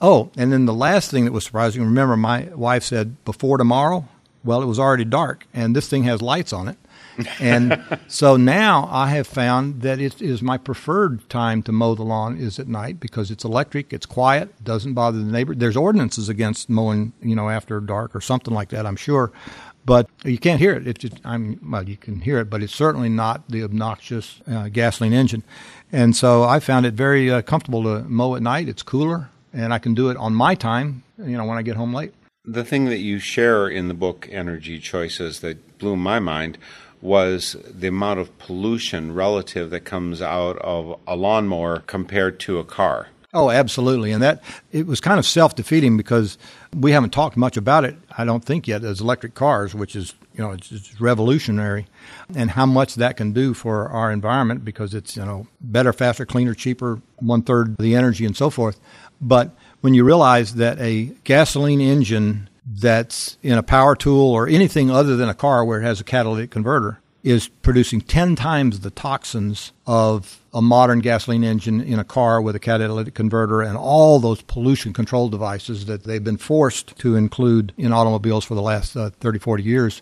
[0.02, 4.06] Oh, and then the last thing that was surprising remember, my wife said before tomorrow.
[4.44, 6.78] Well, it was already dark, and this thing has lights on it
[7.40, 12.04] and so now I have found that it is my preferred time to mow the
[12.04, 15.56] lawn is at night because it's electric, it's quiet, doesn't bother the neighbor.
[15.56, 19.32] There's ordinances against mowing, you know, after dark or something like that, I'm sure.
[19.86, 20.88] But you can't hear it.
[20.88, 24.70] It's just, I'm, well, you can hear it, but it's certainly not the obnoxious uh,
[24.70, 25.44] gasoline engine.
[25.92, 28.70] And so I found it very uh, comfortable to mow at night.
[28.70, 31.76] It's cooler, and I can do it on my time, you know, when I get
[31.76, 32.14] home late.
[32.46, 36.58] The thing that you share in the book, Energy Choices, that blew my mind
[37.04, 42.64] was the amount of pollution relative that comes out of a lawnmower compared to a
[42.64, 43.08] car.
[43.34, 44.12] Oh, absolutely.
[44.12, 46.38] And that it was kind of self defeating because
[46.76, 50.14] we haven't talked much about it, I don't think yet, as electric cars, which is,
[50.36, 51.88] you know, it's, it's, revolutionary
[52.36, 56.26] and how much that can do for our environment because it's, you know, better, faster,
[56.26, 58.80] cleaner, cheaper, one third the energy and so forth.
[59.20, 64.90] But when you realize that a gasoline engine that's in a power tool or anything
[64.90, 68.90] other than a car where it has a catalytic converter is producing 10 times the
[68.90, 74.20] toxins of a modern gasoline engine in a car with a catalytic converter and all
[74.20, 78.96] those pollution control devices that they've been forced to include in automobiles for the last
[78.96, 80.02] uh, 30, 40 years.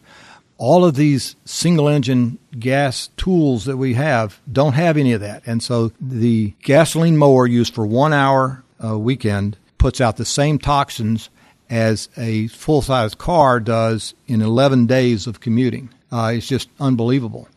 [0.57, 5.43] All of these single engine gas tools that we have don't have any of that.
[5.45, 10.57] And so the gasoline mower used for one hour a weekend puts out the same
[10.57, 11.29] toxins
[11.71, 15.89] as a full size car does in 11 days of commuting.
[16.11, 17.47] Uh, it's just unbelievable.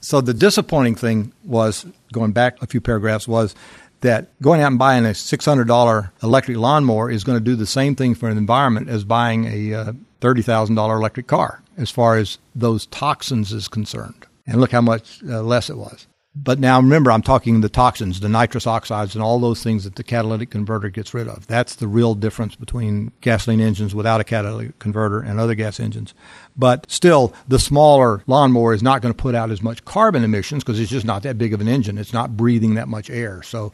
[0.00, 3.54] So the disappointing thing was, going back a few paragraphs, was
[4.00, 7.96] that going out and buying a $600 electric lawnmower is going to do the same
[7.96, 12.86] thing for an environment as buying a uh, $30,000 electric car as far as those
[12.86, 14.26] toxins is concerned.
[14.46, 16.06] And look how much uh, less it was.
[16.36, 19.94] But now remember, I'm talking the toxins, the nitrous oxides, and all those things that
[19.94, 21.46] the catalytic converter gets rid of.
[21.46, 26.12] That's the real difference between gasoline engines without a catalytic converter and other gas engines.
[26.56, 30.64] But still, the smaller lawnmower is not going to put out as much carbon emissions
[30.64, 31.98] because it's just not that big of an engine.
[31.98, 33.42] It's not breathing that much air.
[33.44, 33.72] So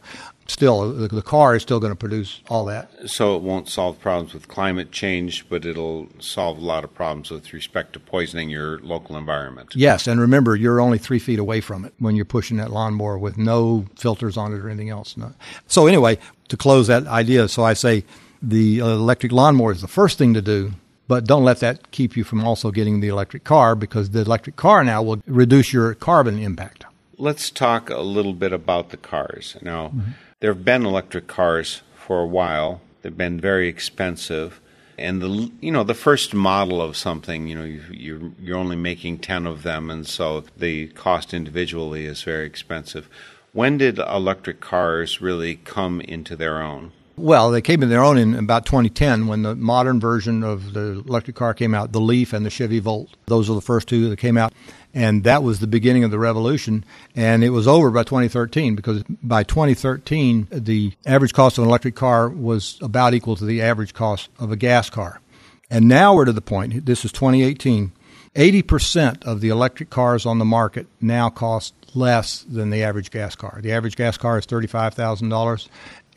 [0.51, 2.89] still the, the, car is still going to produce all that.
[3.07, 7.31] So it won't solve problems with climate change, but it'll solve a lot of problems
[7.31, 9.73] with respect to poisoning your local environment.
[9.75, 13.17] Yes, and remember, you're only three feet away from it when you're pushing that lawnmower
[13.17, 15.17] with no filters on it or anything else.
[15.17, 15.33] No.
[15.67, 18.03] So anyway, to close that idea, so I say
[18.41, 20.73] the electric lawnmower is the first thing to do,
[21.07, 24.55] But don't let that keep you from also getting the electric car because the electric
[24.55, 26.85] car now will reduce your carbon impact.
[27.17, 29.57] Let's talk a little bit about the cars.
[29.61, 30.11] Now, mm-hmm.
[30.41, 32.81] There have been electric cars for a while.
[33.01, 34.59] They've been very expensive.
[34.97, 38.75] And the you know the first model of something you know you, you're you're only
[38.75, 43.07] making 10 of them and so the cost individually is very expensive.
[43.53, 48.17] When did electric cars really come into their own well, they came in their own
[48.17, 52.33] in about 2010 when the modern version of the electric car came out, the Leaf
[52.33, 53.09] and the Chevy Volt.
[53.27, 54.53] Those were the first two that came out.
[54.93, 56.83] And that was the beginning of the revolution.
[57.15, 61.95] And it was over by 2013 because by 2013, the average cost of an electric
[61.95, 65.21] car was about equal to the average cost of a gas car.
[65.69, 67.93] And now we're to the point, this is 2018,
[68.35, 73.35] 80% of the electric cars on the market now cost less than the average gas
[73.35, 73.59] car.
[73.61, 75.67] The average gas car is $35,000.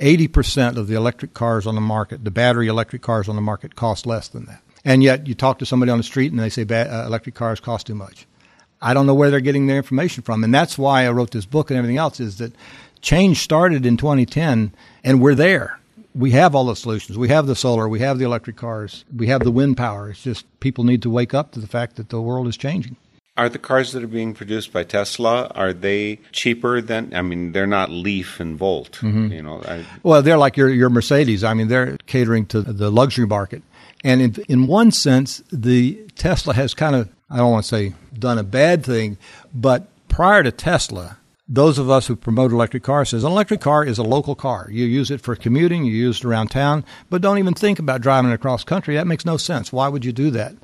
[0.00, 3.76] 80% of the electric cars on the market, the battery electric cars on the market,
[3.76, 4.60] cost less than that.
[4.84, 7.60] And yet, you talk to somebody on the street and they say uh, electric cars
[7.60, 8.26] cost too much.
[8.82, 10.44] I don't know where they're getting their information from.
[10.44, 12.52] And that's why I wrote this book and everything else is that
[13.00, 15.78] change started in 2010 and we're there.
[16.14, 17.16] We have all the solutions.
[17.16, 20.10] We have the solar, we have the electric cars, we have the wind power.
[20.10, 22.96] It's just people need to wake up to the fact that the world is changing.
[23.36, 27.12] Are the cars that are being produced by Tesla are they cheaper than?
[27.12, 28.92] I mean, they're not Leaf and Volt.
[29.02, 29.32] Mm-hmm.
[29.32, 31.42] You know, I, well, they're like your your Mercedes.
[31.42, 33.62] I mean, they're catering to the luxury market,
[34.04, 37.94] and in in one sense, the Tesla has kind of I don't want to say
[38.16, 39.18] done a bad thing,
[39.52, 41.18] but prior to Tesla,
[41.48, 44.68] those of us who promote electric cars says an electric car is a local car.
[44.70, 48.00] You use it for commuting, you use it around town, but don't even think about
[48.00, 48.94] driving it across country.
[48.94, 49.72] That makes no sense.
[49.72, 50.54] Why would you do that?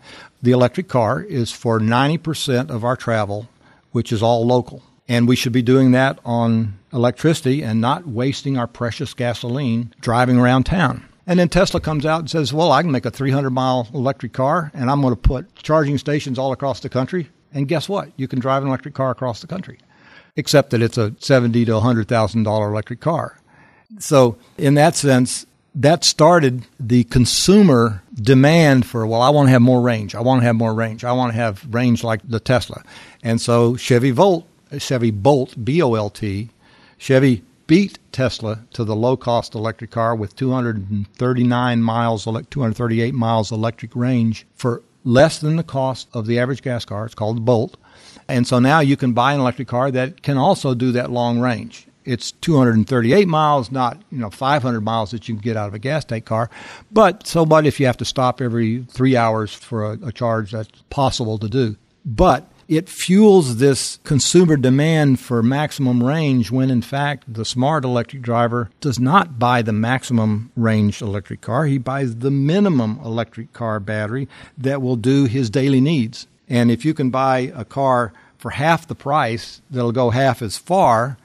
[0.42, 3.48] The electric car is for 90% of our travel,
[3.92, 4.83] which is all local.
[5.09, 10.38] And we should be doing that on electricity and not wasting our precious gasoline driving
[10.38, 11.05] around town.
[11.26, 14.33] And then Tesla comes out and says, Well, I can make a 300 mile electric
[14.33, 17.29] car and I'm going to put charging stations all across the country.
[17.53, 18.11] And guess what?
[18.16, 19.79] You can drive an electric car across the country
[20.37, 23.38] except that it's a seventy to hundred thousand dollar electric car.
[23.98, 29.63] So in that sense, that started the consumer demand for well, I want to have
[29.63, 30.15] more range.
[30.15, 31.05] I want to have more range.
[31.05, 32.83] I want to have range like the Tesla.
[33.23, 34.47] And so Chevy Volt,
[34.79, 36.51] Chevy Bolt, B O L T,
[36.99, 43.95] Chevy beat Tesla to the low cost electric car with 239 miles, 238 miles electric
[43.95, 47.07] range for less than the cost of the average gas car.
[47.07, 47.77] It's called the Bolt.
[48.29, 51.41] And so now you can buy an electric car that can also do that long
[51.41, 51.87] range.
[52.11, 55.79] It's 238 miles, not you know 500 miles that you can get out of a
[55.79, 56.51] gas tank car.
[56.90, 60.51] But so what if you have to stop every three hours for a, a charge?
[60.51, 61.77] That's possible to do.
[62.05, 68.23] But it fuels this consumer demand for maximum range when in fact the smart electric
[68.23, 71.66] driver does not buy the maximum range electric car.
[71.66, 76.27] He buys the minimum electric car battery that will do his daily needs.
[76.49, 80.57] And if you can buy a car for half the price that'll go half as
[80.57, 81.18] far,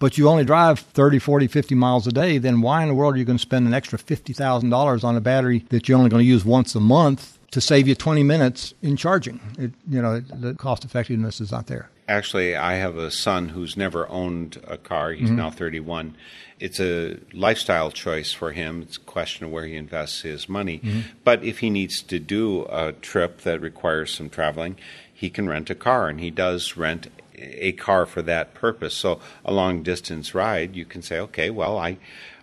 [0.00, 3.14] but you only drive 30, 40, 50 miles a day, then why in the world
[3.14, 6.24] are you going to spend an extra $50,000 on a battery that you're only going
[6.24, 9.38] to use once a month to save you 20 minutes in charging?
[9.58, 11.90] It, you know, the cost effectiveness is not there.
[12.08, 15.12] Actually, I have a son who's never owned a car.
[15.12, 15.36] He's mm-hmm.
[15.36, 16.16] now 31.
[16.58, 18.82] It's a lifestyle choice for him.
[18.82, 20.78] It's a question of where he invests his money.
[20.78, 21.00] Mm-hmm.
[21.24, 24.76] But if he needs to do a trip that requires some traveling,
[25.12, 27.08] he can rent a car, and he does rent
[27.40, 28.94] a car for that purpose.
[28.94, 31.98] So a long distance ride, you can say, okay, well, I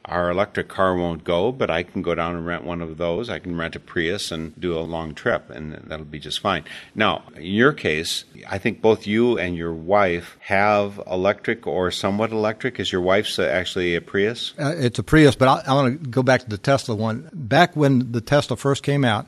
[0.08, 3.30] our electric car won't go, but I can go down and rent one of those.
[3.30, 6.64] I can rent a Prius and do a long trip, and that'll be just fine.
[6.96, 12.32] Now, in your case, I think both you and your wife have electric or somewhat
[12.32, 12.80] electric.
[12.80, 14.54] Is your wife's actually a Prius?
[14.58, 17.30] Uh, it's a Prius, but I, I want to go back to the Tesla one.
[17.34, 19.28] Back when the Tesla first came out,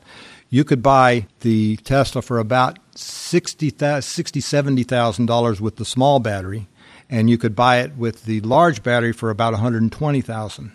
[0.50, 6.66] you could buy the Tesla for about $60,000, $70,000 $70, with the small battery
[7.10, 10.72] and you could buy it with the large battery for about 120,000.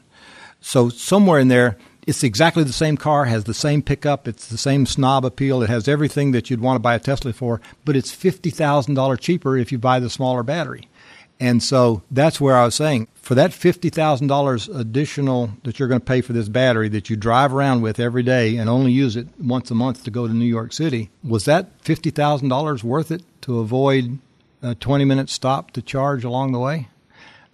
[0.59, 4.57] So somewhere in there, it's exactly the same car, has the same pickup, it's the
[4.57, 7.95] same snob appeal, it has everything that you'd want to buy a Tesla for, but
[7.95, 10.87] it's $50,000 cheaper if you buy the smaller battery.
[11.39, 16.05] And so that's where I was saying for that $50,000 additional that you're going to
[16.05, 19.27] pay for this battery that you drive around with every day and only use it
[19.39, 23.59] once a month to go to New York City, was that $50,000 worth it to
[23.59, 24.19] avoid
[24.61, 26.87] a 20 minute stop to charge along the way?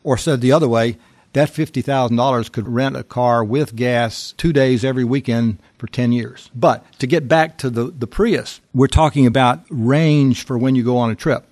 [0.03, 0.97] Or said the other way,
[1.32, 6.51] that $50,000 could rent a car with gas two days every weekend for 10 years.
[6.53, 10.84] But to get back to the, the Prius, we're talking about range for when you
[10.84, 11.45] go on a trip.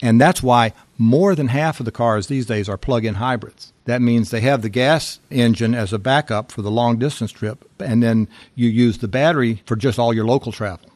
[0.00, 0.72] And that's why
[1.02, 3.72] more than half of the cars these days are plug in hybrids.
[3.86, 7.68] That means they have the gas engine as a backup for the long distance trip,
[7.80, 10.88] and then you use the battery for just all your local travel.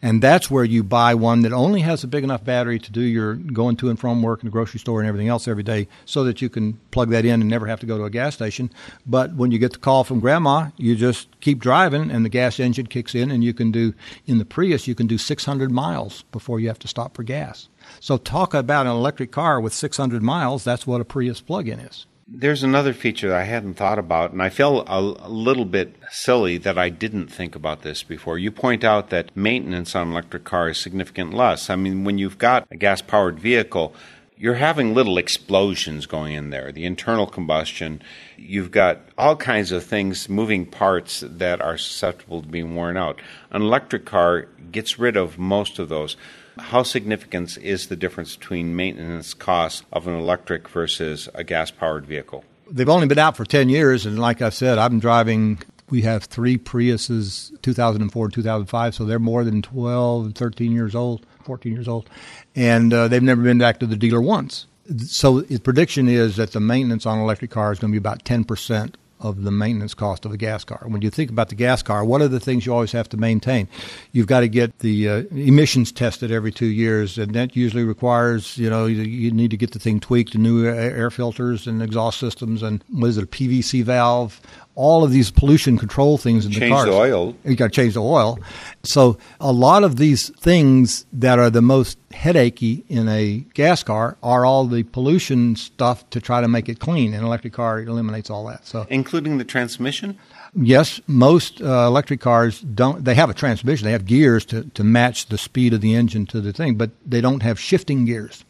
[0.00, 3.00] And that's where you buy one that only has a big enough battery to do
[3.00, 5.88] your going to and from work and the grocery store and everything else every day
[6.04, 8.34] so that you can plug that in and never have to go to a gas
[8.34, 8.70] station.
[9.06, 12.60] But when you get the call from grandma, you just keep driving and the gas
[12.60, 13.92] engine kicks in and you can do,
[14.24, 17.68] in the Prius, you can do 600 miles before you have to stop for gas.
[18.00, 22.06] So talk about an electric car with 600 miles, that's what a Prius plug-in is.
[22.30, 26.76] There's another feature I hadn't thought about, and I feel a, little bit silly that
[26.76, 28.38] I didn't think about this before.
[28.38, 31.70] You point out that maintenance on electric car is significantly less.
[31.70, 33.94] I mean, when you've got a gas powered vehicle,
[34.38, 38.00] you're having little explosions going in there, the internal combustion.
[38.36, 43.20] You've got all kinds of things, moving parts that are susceptible to being worn out.
[43.50, 46.16] An electric car gets rid of most of those.
[46.58, 52.06] How significant is the difference between maintenance costs of an electric versus a gas powered
[52.06, 52.44] vehicle?
[52.70, 55.58] They've only been out for 10 years, and like I said, I'm driving.
[55.88, 61.72] We have three Priuses, 2004 2005, so they're more than 12, 13 years old, 14
[61.72, 62.10] years old,
[62.54, 64.66] and uh, they've never been back to the dealer once.
[65.06, 68.24] So the prediction is that the maintenance on electric car is going to be about
[68.24, 70.82] 10% of the maintenance cost of a gas car.
[70.86, 73.16] When you think about the gas car, what are the things you always have to
[73.16, 73.68] maintain?
[74.12, 78.56] You've got to get the uh, emissions tested every two years, and that usually requires,
[78.58, 82.20] you know, you, you need to get the thing tweaked, new air filters and exhaust
[82.20, 84.40] systems, and what is it, a PVC valve,
[84.78, 86.86] all of these pollution control things in change the cars.
[86.86, 87.34] the oil.
[87.44, 88.38] You got to change the oil.
[88.84, 94.16] So a lot of these things that are the most headachy in a gas car
[94.22, 97.12] are all the pollution stuff to try to make it clean.
[97.12, 98.64] An electric car eliminates all that.
[98.68, 100.16] So including the transmission.
[100.54, 103.04] Yes, most uh, electric cars don't.
[103.04, 103.84] They have a transmission.
[103.84, 106.92] They have gears to, to match the speed of the engine to the thing, but
[107.04, 108.44] they don't have shifting gears.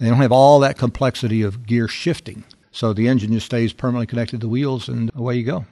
[0.00, 2.42] They don't have all that complexity of gear shifting.
[2.72, 5.64] So the engine just stays permanently connected to the wheels, and away you go.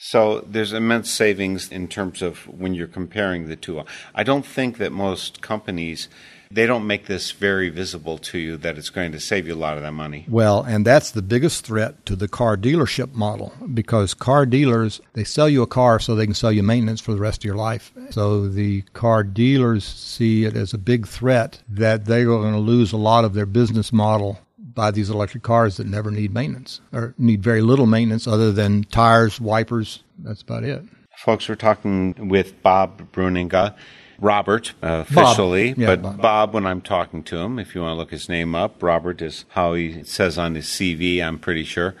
[0.00, 3.82] So there's immense savings in terms of when you're comparing the two.
[4.14, 6.08] I don't think that most companies
[6.50, 9.56] they don't make this very visible to you that it's going to save you a
[9.56, 10.24] lot of that money.
[10.28, 15.24] Well, and that's the biggest threat to the car dealership model because car dealers they
[15.24, 17.56] sell you a car so they can sell you maintenance for the rest of your
[17.56, 17.92] life.
[18.10, 22.60] So the car dealers see it as a big threat that they are going to
[22.60, 24.38] lose a lot of their business model
[24.78, 28.84] buy these electric cars that never need maintenance or need very little maintenance other than
[28.84, 30.04] tires, wipers.
[30.20, 30.84] That's about it.
[31.16, 33.74] Folks, we're talking with Bob Bruninga.
[34.20, 35.78] Robert, uh, officially, Bob.
[35.78, 36.22] Yeah, but Bob.
[36.22, 36.54] Bob.
[36.54, 39.44] when I'm talking to him, if you want to look his name up, Robert is
[39.50, 41.94] how he says on his CV, I'm pretty sure.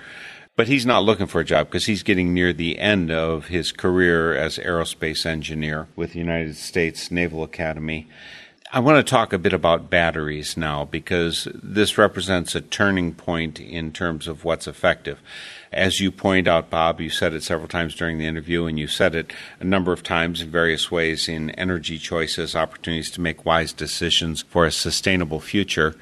[0.54, 3.70] But he's not looking for a job because he's getting near the end of his
[3.70, 8.08] career as aerospace engineer with the United States Naval Academy.
[8.70, 13.58] I want to talk a bit about batteries now because this represents a turning point
[13.58, 15.20] in terms of what's effective.
[15.72, 18.86] As you point out, Bob, you said it several times during the interview, and you
[18.86, 23.46] said it a number of times in various ways in energy choices, opportunities to make
[23.46, 25.94] wise decisions for a sustainable future,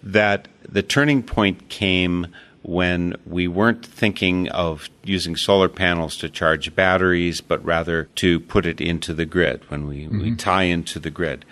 [0.00, 2.28] that the turning point came
[2.62, 8.64] when we weren't thinking of using solar panels to charge batteries, but rather to put
[8.66, 10.22] it into the grid, when we, mm-hmm.
[10.22, 11.44] we tie into the grid.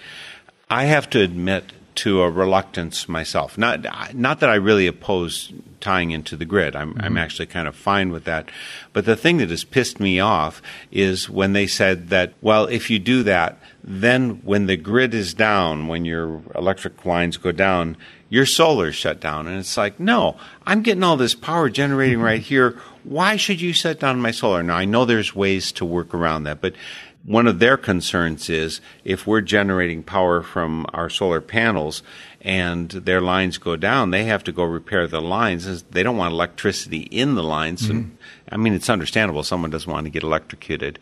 [0.72, 1.64] I have to admit
[1.94, 3.58] to a reluctance myself.
[3.58, 6.74] Not not that I really oppose tying into the grid.
[6.74, 7.04] I'm mm-hmm.
[7.04, 8.50] I'm actually kind of fine with that.
[8.94, 12.88] But the thing that has pissed me off is when they said that well, if
[12.88, 17.98] you do that, then when the grid is down, when your electric lines go down,
[18.30, 19.46] your solar's shut down.
[19.46, 22.24] And it's like, no, I'm getting all this power generating mm-hmm.
[22.24, 22.80] right here.
[23.04, 24.62] Why should you shut down my solar?
[24.62, 26.74] Now I know there's ways to work around that, but
[27.24, 32.02] one of their concerns is if we're generating power from our solar panels
[32.40, 35.84] and their lines go down, they have to go repair the lines.
[35.84, 37.82] They don't want electricity in the lines.
[37.82, 37.96] Mm-hmm.
[37.96, 38.18] And,
[38.50, 39.44] I mean, it's understandable.
[39.44, 40.98] Someone doesn't want to get electrocuted.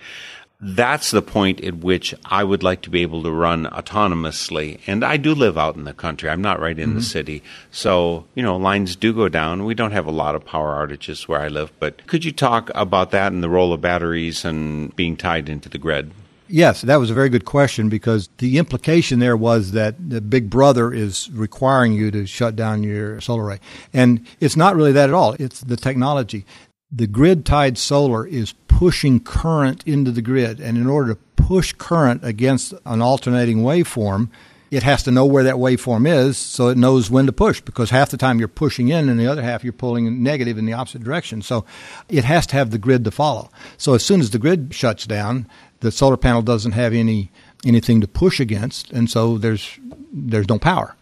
[0.62, 4.80] That's the point at which I would like to be able to run autonomously.
[4.86, 6.28] And I do live out in the country.
[6.28, 6.98] I'm not right in mm-hmm.
[6.98, 7.42] the city.
[7.70, 9.64] So, you know, lines do go down.
[9.64, 11.72] We don't have a lot of power outages where I live.
[11.78, 15.70] But could you talk about that and the role of batteries and being tied into
[15.70, 16.12] the grid?
[16.52, 20.50] Yes, that was a very good question because the implication there was that the big
[20.50, 23.60] brother is requiring you to shut down your solar array.
[23.92, 25.36] And it's not really that at all.
[25.38, 26.44] It's the technology.
[26.92, 30.60] The grid tied solar is pushing current into the grid.
[30.60, 34.28] And in order to push current against an alternating waveform,
[34.70, 37.90] it has to know where that waveform is so it knows when to push because
[37.90, 40.72] half the time you're pushing in and the other half you're pulling negative in the
[40.72, 41.42] opposite direction.
[41.42, 41.64] So
[42.08, 43.50] it has to have the grid to follow.
[43.76, 45.48] So as soon as the grid shuts down,
[45.80, 47.30] the solar panel doesn't have any
[47.64, 49.78] anything to push against, and so there's
[50.12, 50.94] there's no power.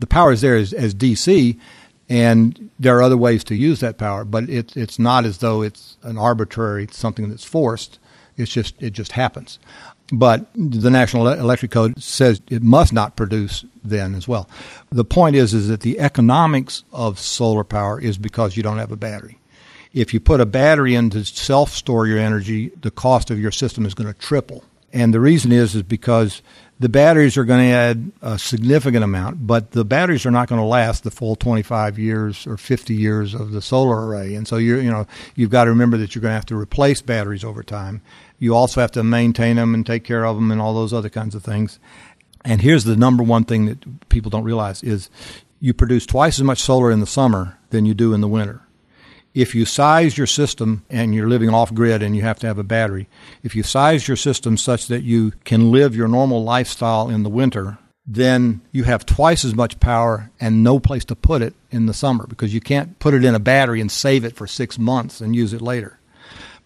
[0.00, 1.58] The power is there as, as DC,
[2.12, 5.62] And there are other ways to use that power, but it, it's not as though
[5.62, 7.98] it's an arbitrary something that's forced.
[8.36, 9.58] It's just it just happens.
[10.12, 14.46] But the National Electric Code says it must not produce then as well.
[14.90, 18.92] The point is is that the economics of solar power is because you don't have
[18.92, 19.38] a battery.
[19.94, 23.52] If you put a battery in to self store your energy, the cost of your
[23.52, 24.64] system is going to triple.
[24.92, 26.42] And the reason is is because
[26.82, 30.60] the batteries are going to add a significant amount, but the batteries are not going
[30.60, 34.34] to last the full 25 years or 50 years of the solar array.
[34.34, 35.06] And so you you know
[35.36, 38.02] you've got to remember that you're going to have to replace batteries over time.
[38.40, 41.08] You also have to maintain them and take care of them and all those other
[41.08, 41.78] kinds of things.
[42.44, 45.08] And here's the number one thing that people don't realize is
[45.60, 48.60] you produce twice as much solar in the summer than you do in the winter
[49.34, 52.58] if you size your system and you're living off grid and you have to have
[52.58, 53.08] a battery,
[53.42, 57.30] if you size your system such that you can live your normal lifestyle in the
[57.30, 61.86] winter, then you have twice as much power and no place to put it in
[61.86, 64.78] the summer because you can't put it in a battery and save it for six
[64.78, 65.98] months and use it later.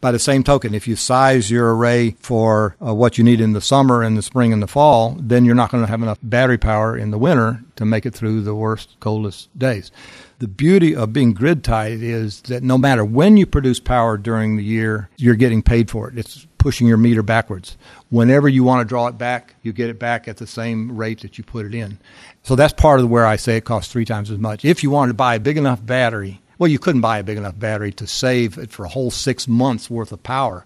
[0.00, 3.54] By the same token, if you size your array for uh, what you need in
[3.54, 6.18] the summer and the spring and the fall, then you're not going to have enough
[6.22, 9.90] battery power in the winter to make it through the worst, coldest days.
[10.38, 14.56] The beauty of being grid tied is that no matter when you produce power during
[14.56, 16.18] the year, you're getting paid for it.
[16.18, 17.78] It's pushing your meter backwards.
[18.10, 21.20] Whenever you want to draw it back, you get it back at the same rate
[21.22, 21.98] that you put it in.
[22.42, 24.64] So that's part of where I say it costs three times as much.
[24.64, 27.36] If you wanted to buy a big enough battery, well, you couldn't buy a big
[27.36, 30.64] enough battery to save it for a whole six months worth of power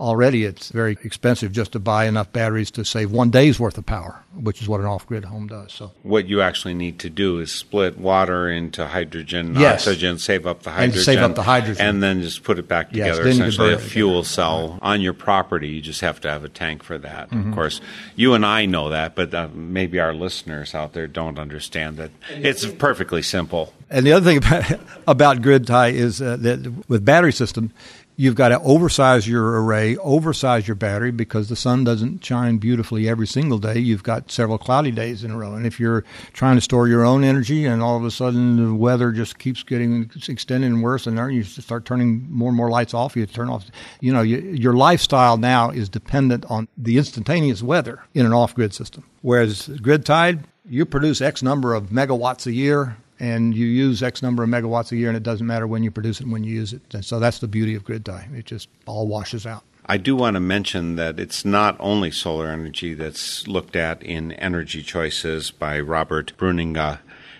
[0.00, 3.86] already it's very expensive just to buy enough batteries to save one day's worth of
[3.86, 5.72] power, which is what an off-grid home does.
[5.72, 9.86] So what you actually need to do is split water into hydrogen, yes.
[9.86, 12.66] oxygen, save up the hydrogen, and save up the hydrogen, and then just put it
[12.66, 13.24] back together.
[13.24, 15.68] Yes, essentially, a fuel cell on your property.
[15.68, 17.30] You just have to have a tank for that.
[17.30, 17.50] Mm-hmm.
[17.50, 17.80] Of course,
[18.16, 22.10] you and I know that, but uh, maybe our listeners out there don't understand that.
[22.30, 23.72] It's perfectly simple.
[23.90, 27.72] And the other thing about, about grid tie is uh, that with battery system
[28.16, 33.08] You've got to oversize your array, oversize your battery because the sun doesn't shine beautifully
[33.08, 33.78] every single day.
[33.78, 35.54] You've got several cloudy days in a row.
[35.54, 38.74] And if you're trying to store your own energy and all of a sudden the
[38.74, 42.92] weather just keeps getting worse and worse, and you start turning more and more lights
[42.92, 43.64] off, you turn off,
[44.00, 48.54] you know, you, your lifestyle now is dependent on the instantaneous weather in an off
[48.54, 49.04] grid system.
[49.22, 54.20] Whereas grid tied, you produce X number of megawatts a year and you use X
[54.20, 56.42] number of megawatts a year, and it doesn't matter when you produce it and when
[56.42, 56.82] you use it.
[56.92, 58.28] And so that's the beauty of grid tie.
[58.34, 59.62] It just all washes out.
[59.86, 64.32] I do want to mention that it's not only solar energy that's looked at in
[64.32, 66.98] Energy Choices by Robert Bruninga.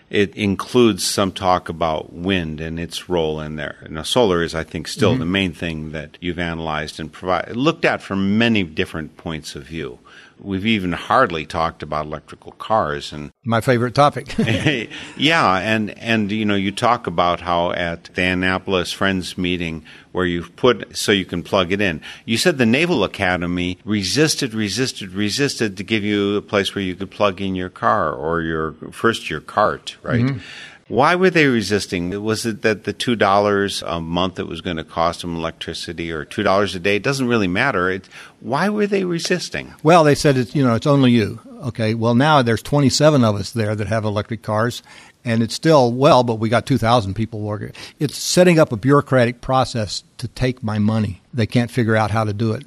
[0.09, 3.85] It includes some talk about wind and its role in there.
[3.91, 5.21] Now, solar is, I think, still mm-hmm.
[5.21, 9.65] the main thing that you've analyzed and provide, looked at from many different points of
[9.65, 9.99] view.
[10.43, 14.35] We've even hardly talked about electrical cars and my favorite topic.
[15.17, 20.27] yeah, and and you know you talk about how at the Annapolis Friends meeting where
[20.27, 22.01] you put so you can plug it in.
[22.25, 26.95] You said the Naval Academy resisted, resisted, resisted to give you a place where you
[26.95, 30.21] could plug in your car or your first your cart, right?
[30.21, 30.39] Mm-hmm.
[30.89, 32.23] Why were they resisting?
[32.23, 36.11] Was it that the two dollars a month it was going to cost them electricity,
[36.11, 36.97] or two dollars a day?
[36.97, 37.91] It doesn't really matter.
[37.91, 38.09] It,
[38.41, 39.75] why were they resisting?
[39.83, 41.41] Well, they said it's you know it's only you.
[41.63, 44.83] Okay, well now there's 27 of us there that have electric cars,
[45.25, 47.73] and it's still well, but we got 2,000 people working.
[47.99, 51.23] It's setting up a bureaucratic process to take my money.
[51.33, 52.67] They can't figure out how to do it.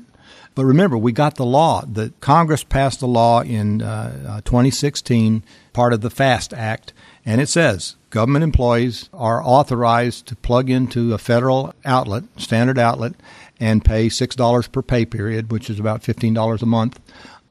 [0.56, 1.84] But remember, we got the law.
[1.86, 5.44] The Congress passed the law in uh, uh, 2016,
[5.74, 6.94] part of the FAST Act,
[7.26, 13.14] and it says government employees are authorized to plug into a federal outlet, standard outlet,
[13.60, 17.02] and pay $6 per pay period, which is about $15 a month,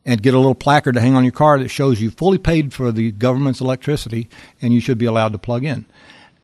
[0.06, 2.72] and get a little placard to hang on your car that shows you fully paid
[2.72, 4.26] for the government's electricity
[4.62, 5.84] and you should be allowed to plug in.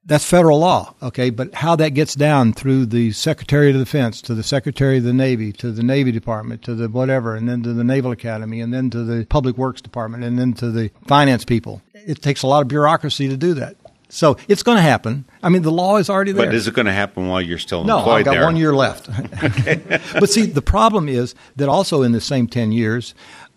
[0.05, 1.31] That's federal law, okay?
[1.31, 5.15] But how that gets down through the Secretary of Defense to the Secretary of the
[5.15, 8.73] Navy to the Navy Department to the whatever, and then to the Naval Academy, and
[8.73, 11.81] then to the Public Works Department, and then to the finance people.
[11.95, 13.77] It takes a lot of bureaucracy to do that.
[14.11, 15.25] So it's going to happen.
[15.43, 16.47] I mean, the law is already there.
[16.47, 18.45] But is it going to happen while you're still no, employed I've got there?
[18.45, 19.09] one year left.
[20.15, 23.15] but see, the problem is that also in the same 10 years,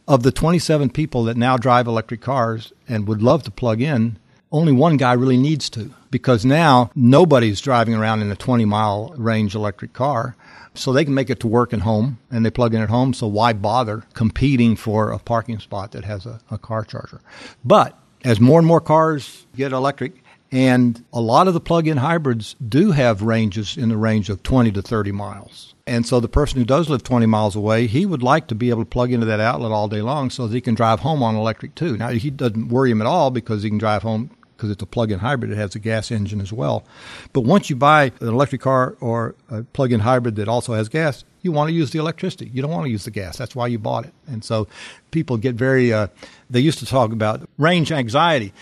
[0.08, 4.18] of the 27 people that now drive electric cars and would love to plug in,
[4.51, 9.14] only one guy really needs to because now nobody's driving around in a 20 mile
[9.18, 10.36] range electric car.
[10.76, 13.14] So they can make it to work and home and they plug in at home.
[13.14, 17.22] So why bother competing for a parking spot that has a, a car charger?
[17.64, 20.23] But as more and more cars get electric,
[20.54, 24.43] and a lot of the plug in hybrids do have ranges in the range of
[24.43, 25.74] 20 to 30 miles.
[25.88, 28.70] And so the person who does live 20 miles away, he would like to be
[28.70, 31.24] able to plug into that outlet all day long so that he can drive home
[31.24, 31.97] on electric too.
[31.97, 34.86] Now, he doesn't worry him at all because he can drive home because it's a
[34.86, 35.51] plug-in hybrid.
[35.51, 36.86] It has a gas engine as well.
[37.34, 41.24] But once you buy an electric car or a plug-in hybrid that also has gas,
[41.41, 42.51] you want to use the electricity.
[42.54, 43.38] You don't want to use the gas.
[43.38, 44.14] That's why you bought it.
[44.28, 44.68] And so
[45.10, 46.08] people get very, uh,
[46.47, 48.54] they used to talk about range anxiety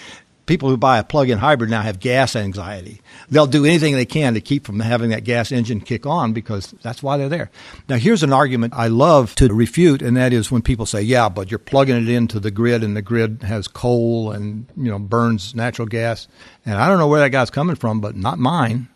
[0.51, 2.99] people who buy a plug-in hybrid now have gas anxiety.
[3.29, 6.75] They'll do anything they can to keep from having that gas engine kick on because
[6.81, 7.49] that's why they're there.
[7.87, 11.29] Now, here's an argument I love to refute, and that is when people say, "Yeah,
[11.29, 14.99] but you're plugging it into the grid, and the grid has coal and you know
[14.99, 16.27] burns natural gas."
[16.65, 18.89] And I don't know where that guy's coming from, but not mine.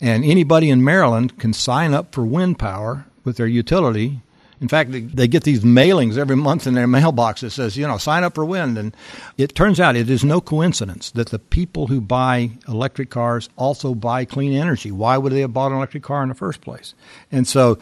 [0.00, 4.20] And anybody in Maryland can sign up for wind power with their utility
[4.64, 7.98] in fact, they get these mailings every month in their mailbox that says, you know,
[7.98, 8.78] sign up for wind.
[8.78, 8.96] And
[9.36, 13.94] it turns out it is no coincidence that the people who buy electric cars also
[13.94, 14.90] buy clean energy.
[14.90, 16.94] Why would they have bought an electric car in the first place?
[17.30, 17.78] And so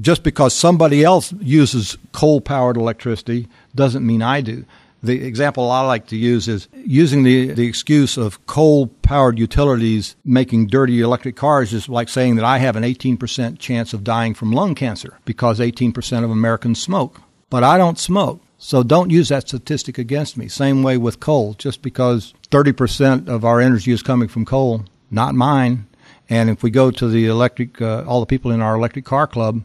[0.00, 4.64] just because somebody else uses coal powered electricity doesn't mean I do.
[5.04, 10.16] The example I like to use is using the, the excuse of coal powered utilities
[10.24, 14.32] making dirty electric cars is like saying that I have an 18% chance of dying
[14.32, 17.20] from lung cancer because 18% of Americans smoke.
[17.50, 18.40] But I don't smoke.
[18.56, 20.48] So don't use that statistic against me.
[20.48, 21.52] Same way with coal.
[21.52, 25.86] Just because 30% of our energy is coming from coal, not mine.
[26.30, 29.26] And if we go to the electric, uh, all the people in our electric car
[29.26, 29.60] club,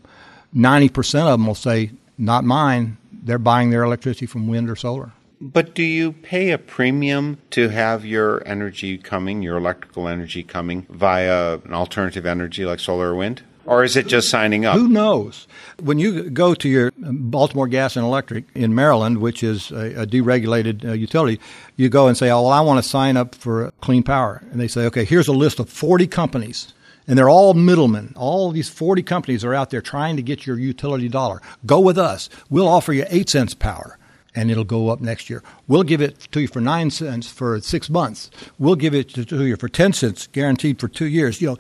[0.54, 2.98] 90% of them will say, not mine.
[3.14, 5.14] They're buying their electricity from wind or solar.
[5.42, 10.86] But do you pay a premium to have your energy coming, your electrical energy coming
[10.90, 13.44] via an alternative energy like solar or wind?
[13.66, 14.76] Or is it just signing up?
[14.76, 15.48] Who knows?
[15.80, 20.08] When you go to your Baltimore Gas and Electric in Maryland, which is a, a
[20.08, 21.40] deregulated uh, utility,
[21.78, 24.42] you go and say, Oh, well, I want to sign up for clean power.
[24.52, 26.74] And they say, Okay, here's a list of 40 companies.
[27.08, 28.14] And they're all middlemen.
[28.18, 31.42] All these 40 companies are out there trying to get your utility dollar.
[31.66, 32.28] Go with us.
[32.50, 33.99] We'll offer you 8 cents power
[34.40, 35.44] and it'll go up next year.
[35.68, 38.32] We'll give it to you for nine cents for six months.
[38.58, 41.42] We'll give it to you for 10 cents guaranteed for two years.
[41.42, 41.58] You know,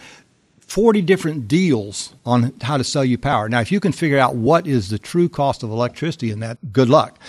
[0.61, 3.49] 40 different deals on how to sell you power.
[3.49, 6.71] Now, if you can figure out what is the true cost of electricity in that,
[6.71, 7.19] good luck.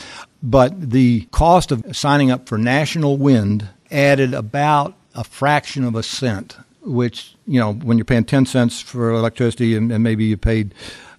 [0.40, 6.04] But the cost of signing up for National Wind added about a fraction of a
[6.04, 10.36] cent, which, you know, when you're paying 10 cents for electricity and, and maybe you
[10.36, 10.74] paid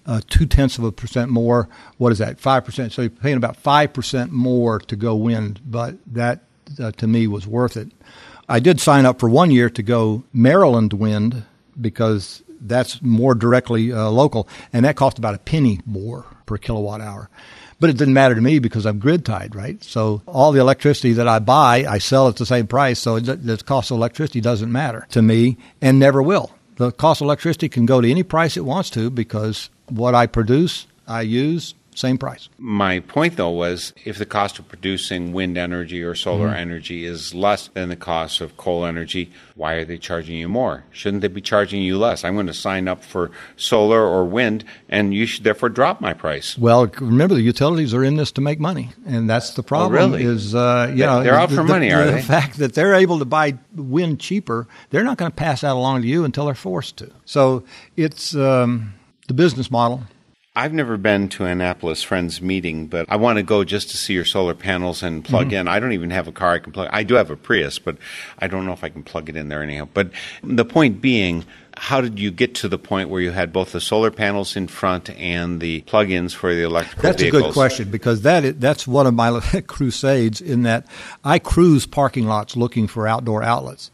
[0.06, 1.68] uh, two tenths of a percent more.
[1.98, 2.40] What is that?
[2.40, 2.92] Five percent.
[2.92, 6.40] So you're paying about five percent more to go wind, but that
[6.80, 7.90] uh, to me was worth it.
[8.48, 11.44] I did sign up for one year to go Maryland wind
[11.80, 17.00] because that's more directly uh, local, and that cost about a penny more per kilowatt
[17.00, 17.28] hour.
[17.80, 19.82] But it didn't matter to me because I'm grid tied, right?
[19.82, 23.00] So all the electricity that I buy, I sell at the same price.
[23.00, 26.52] So the cost of electricity doesn't matter to me and never will.
[26.76, 30.26] The cost of electricity can go to any price it wants to because what I
[30.26, 32.48] produce, I use, same price.
[32.58, 36.56] My point, though, was if the cost of producing wind energy or solar mm-hmm.
[36.56, 40.84] energy is less than the cost of coal energy, why are they charging you more?
[40.90, 42.24] Shouldn't they be charging you less?
[42.24, 46.14] I'm going to sign up for solar or wind, and you should therefore drop my
[46.14, 46.56] price.
[46.56, 49.92] Well, remember the utilities are in this to make money, and that's the problem.
[49.92, 50.24] Oh, really?
[50.24, 52.16] Is uh, you know they're out for the, money, the, are the they?
[52.18, 55.72] The fact that they're able to buy wind cheaper, they're not going to pass that
[55.72, 57.10] along to you until they're forced to.
[57.26, 57.64] So
[57.96, 58.94] it's um,
[59.28, 60.02] the business model
[60.54, 64.12] I've never been to Annapolis Friends meeting, but I want to go just to see
[64.12, 65.54] your solar panels and plug mm-hmm.
[65.54, 65.68] in.
[65.68, 66.90] I don't even have a car I can plug.
[66.92, 67.96] I do have a Prius, but
[68.38, 69.88] I don't know if I can plug it in there anyhow.
[69.94, 70.10] But
[70.42, 71.46] the point being,
[71.78, 74.66] how did you get to the point where you had both the solar panels in
[74.66, 77.42] front and the plug-ins for the electrical that's vehicles?
[77.42, 80.86] a good question because that is, that's one of my crusades in that
[81.24, 83.90] I cruise parking lots looking for outdoor outlets.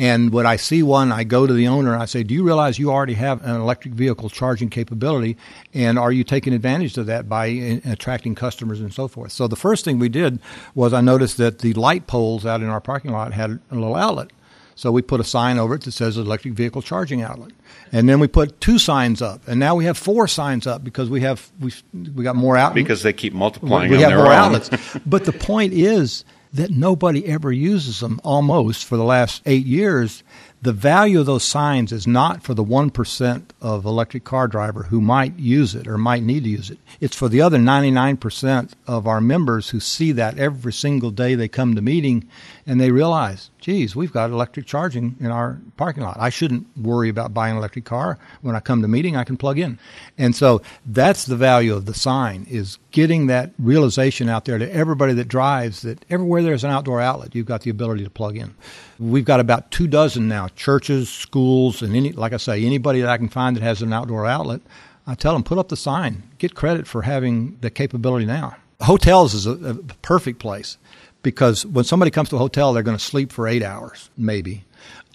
[0.00, 2.42] And when I see one, I go to the owner and I say, Do you
[2.42, 5.36] realize you already have an electric vehicle charging capability?
[5.74, 9.30] And are you taking advantage of that by uh, attracting customers and so forth?
[9.30, 10.40] So the first thing we did
[10.74, 13.94] was I noticed that the light poles out in our parking lot had a little
[13.94, 14.30] outlet.
[14.74, 17.50] So we put a sign over it that says electric vehicle charging outlet.
[17.92, 19.46] And then we put two signs up.
[19.46, 22.82] And now we have four signs up because we have we we got more outlets.
[22.82, 24.32] Because they keep multiplying we, we have more own.
[24.32, 24.70] outlets.
[25.04, 30.22] but the point is that nobody ever uses them almost for the last eight years
[30.62, 35.00] the value of those signs is not for the 1% of electric car driver who
[35.00, 36.78] might use it or might need to use it.
[37.00, 41.48] It's for the other 99% of our members who see that every single day they
[41.48, 42.28] come to meeting
[42.66, 46.18] and they realize, geez, we've got electric charging in our parking lot.
[46.20, 48.18] I shouldn't worry about buying an electric car.
[48.42, 49.78] When I come to meeting, I can plug in.
[50.18, 54.70] And so that's the value of the sign is getting that realization out there to
[54.70, 58.36] everybody that drives that everywhere there's an outdoor outlet, you've got the ability to plug
[58.36, 58.54] in.
[59.00, 63.08] We've got about two dozen now churches, schools, and any, like I say, anybody that
[63.08, 64.60] I can find that has an outdoor outlet.
[65.06, 66.22] I tell them, put up the sign.
[66.38, 68.56] Get credit for having the capability now.
[68.82, 70.76] Hotels is a, a perfect place
[71.22, 74.64] because when somebody comes to a hotel, they're going to sleep for eight hours, maybe.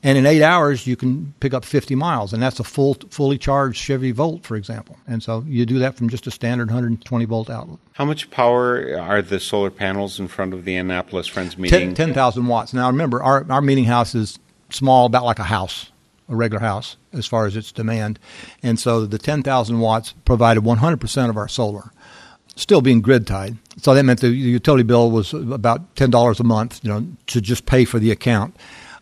[0.05, 3.39] And in eight hours, you can pick up 50 miles, and that's a full, fully
[3.39, 4.97] charged Chevy Volt, for example.
[5.07, 7.79] And so you do that from just a standard 120 volt outlet.
[7.93, 11.95] How much power are the solar panels in front of the Annapolis Friends meeting?
[11.95, 12.71] 10,000 watts.
[12.71, 14.37] Now, remember, our, our meeting house is
[14.69, 15.89] small, about like a house,
[16.29, 18.19] a regular house, as far as its demand.
[18.61, 21.91] And so the 10,000 watts provided 100% of our solar
[22.55, 23.57] still being grid tied.
[23.77, 27.41] So that meant the utility bill was about ten dollars a month, you know, to
[27.41, 28.55] just pay for the account.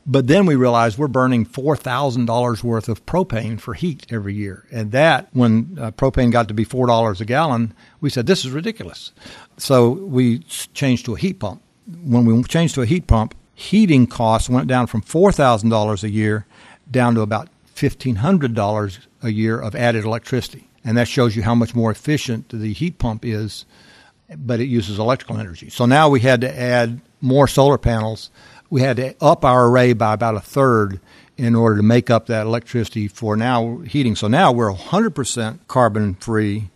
[0.05, 4.33] But then we realized we're burning four thousand dollars worth of propane for heat every
[4.33, 8.25] year, and that when uh, propane got to be four dollars a gallon, we said
[8.25, 9.13] this is ridiculous.
[9.57, 11.61] So we changed to a heat pump.
[12.03, 16.03] When we changed to a heat pump, heating costs went down from four thousand dollars
[16.03, 16.45] a year
[16.91, 21.43] down to about fifteen hundred dollars a year of added electricity and that shows you
[21.43, 23.65] how much more efficient the heat pump is,
[24.37, 25.69] but it uses electrical energy.
[25.69, 28.29] So now we had to add more solar panels.
[28.73, 30.99] We had to up our array by about a third
[31.37, 34.15] in order to make up that electricity for now heating.
[34.15, 36.71] So now we're 100% carbon free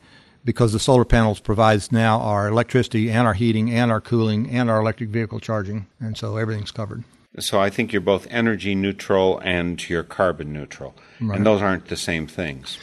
[0.46, 4.70] because the solar panels provides now our electricity and our heating and our cooling and
[4.70, 7.04] our electric vehicle charging, and so everything's covered.
[7.40, 11.36] So I think you're both energy neutral and you're carbon neutral, right.
[11.36, 12.78] and those aren't the same things.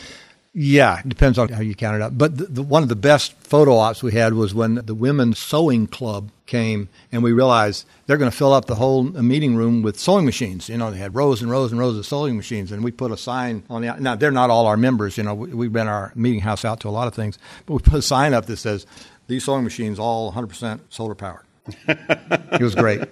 [0.56, 2.16] Yeah, it depends on how you count it up.
[2.16, 5.40] But the, the, one of the best photo ops we had was when the women's
[5.40, 9.82] sewing club came, and we realized they're going to fill up the whole meeting room
[9.82, 10.68] with sewing machines.
[10.68, 13.10] You know, they had rows and rows and rows of sewing machines, and we put
[13.10, 13.96] a sign on the.
[13.98, 15.18] Now they're not all our members.
[15.18, 17.36] You know, we, we rent our meeting house out to a lot of things,
[17.66, 18.86] but we put a sign up that says
[19.26, 21.46] these sewing machines all 100% solar powered.
[21.88, 23.00] it was great.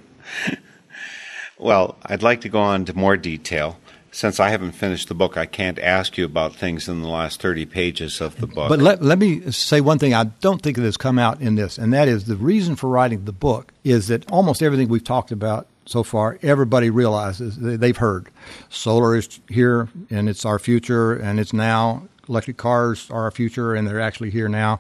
[1.59, 3.79] Well, I'd like to go on to more detail
[4.13, 7.41] since I haven't finished the book, I can't ask you about things in the last
[7.41, 8.69] 30 pages of the book.
[8.69, 11.55] But let, let me say one thing I don't think it has come out in
[11.55, 15.03] this, and that is the reason for writing the book is that almost everything we've
[15.03, 18.29] talked about so far, everybody realizes they've heard.
[18.69, 22.07] Solar is here, and it's our future, and it's now.
[22.29, 24.79] Electric cars are our future, and they're actually here now.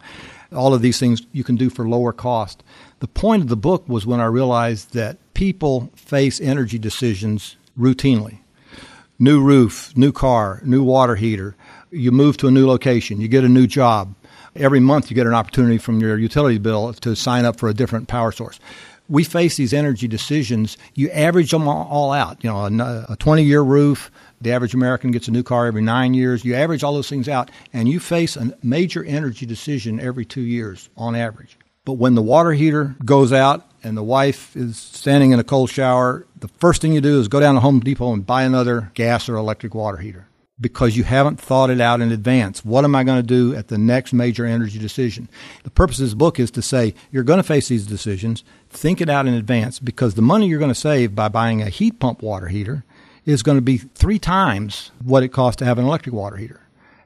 [0.55, 2.63] All of these things you can do for lower cost.
[3.01, 8.42] The point of the book was when I realized that people face energy decisions routinely
[9.23, 11.55] new roof, new car, new water heater.
[11.93, 14.15] You move to a new location, you get a new job.
[14.57, 17.75] Every month you get an opportunity from your utility bill to sign up for a
[17.75, 18.59] different power source.
[19.09, 20.77] We face these energy decisions.
[20.95, 22.43] You average them all out.
[22.43, 24.11] You know, a 20 year roof,
[24.41, 26.45] the average American gets a new car every nine years.
[26.45, 30.41] You average all those things out, and you face a major energy decision every two
[30.41, 31.59] years on average.
[31.85, 35.71] But when the water heater goes out and the wife is standing in a cold
[35.71, 38.91] shower, the first thing you do is go down to Home Depot and buy another
[38.95, 40.27] gas or electric water heater
[40.61, 42.65] because you haven't thought it out in advance.
[42.65, 45.29] What am I going to do at the next major energy decision?
[45.65, 49.01] The purpose of this book is to say you're going to face these decisions, think
[49.01, 51.99] it out in advance because the money you're going to save by buying a heat
[51.99, 52.85] pump water heater
[53.25, 56.61] is going to be three times what it costs to have an electric water heater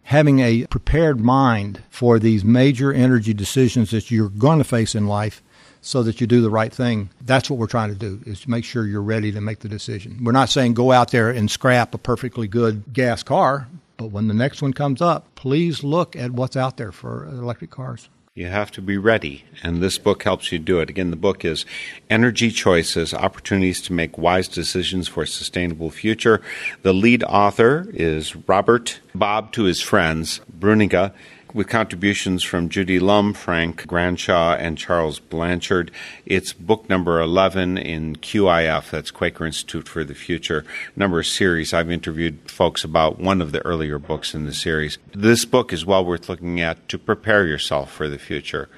[0.06, 5.08] having a prepared mind for these major energy decisions that you're going to face in
[5.08, 5.42] life
[5.86, 7.08] so that you do the right thing.
[7.20, 9.68] That's what we're trying to do is to make sure you're ready to make the
[9.68, 10.18] decision.
[10.24, 14.26] We're not saying go out there and scrap a perfectly good gas car, but when
[14.26, 18.08] the next one comes up, please look at what's out there for electric cars.
[18.34, 20.90] You have to be ready, and this book helps you do it.
[20.90, 21.64] Again, the book is
[22.10, 26.42] Energy Choices Opportunities to Make Wise Decisions for a Sustainable Future.
[26.82, 31.12] The lead author is Robert Bob to his friends, Bruninga
[31.56, 35.90] with contributions from Judy Lumb, Frank Granshaw, and Charles Blanchard.
[36.26, 41.72] It's book number 11 in QIF, that's Quaker Institute for the Future, number of series.
[41.72, 44.98] I've interviewed folks about one of the earlier books in the series.
[45.14, 48.68] This book is well worth looking at to prepare yourself for the future.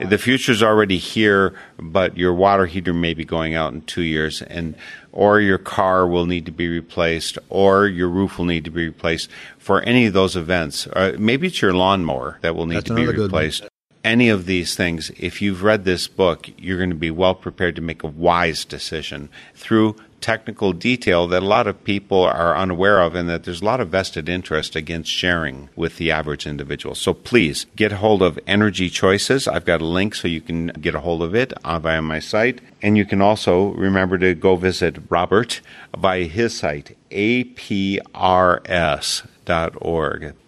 [0.00, 4.42] The future's already here, but your water heater may be going out in two years,
[4.42, 4.76] and
[5.12, 8.86] or your car will need to be replaced, or your roof will need to be
[8.86, 9.28] replaced
[9.58, 10.86] for any of those events.
[10.86, 13.68] Uh, maybe it's your lawnmower that will need That's to be replaced.
[14.04, 17.74] Any of these things, if you've read this book, you're going to be well prepared
[17.76, 23.00] to make a wise decision through technical detail that a lot of people are unaware
[23.00, 26.94] of and that there's a lot of vested interest against sharing with the average individual.
[26.94, 29.48] So please get hold of Energy Choices.
[29.48, 32.18] I've got a link so you can get a hold of it uh, via my
[32.18, 32.60] site.
[32.82, 35.60] And you can also remember to go visit Robert
[35.96, 38.04] via his site, aprs.org.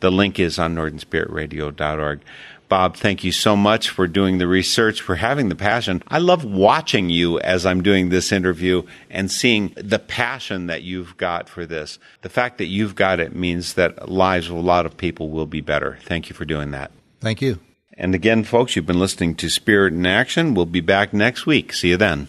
[0.01, 2.21] The link is on northernspiritradio.org.
[2.71, 6.05] Bob, thank you so much for doing the research, for having the passion.
[6.07, 11.17] I love watching you as I'm doing this interview and seeing the passion that you've
[11.17, 11.99] got for this.
[12.23, 15.47] The fact that you've got it means that lives of a lot of people will
[15.47, 15.99] be better.
[16.05, 16.93] Thank you for doing that.
[17.21, 17.59] Thank you.
[17.95, 20.55] And again, folks, you've been listening to Spirit in Action.
[20.55, 21.73] We'll be back next week.
[21.73, 22.29] See you then.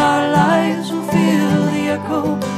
[0.00, 2.49] our lives will feel the echo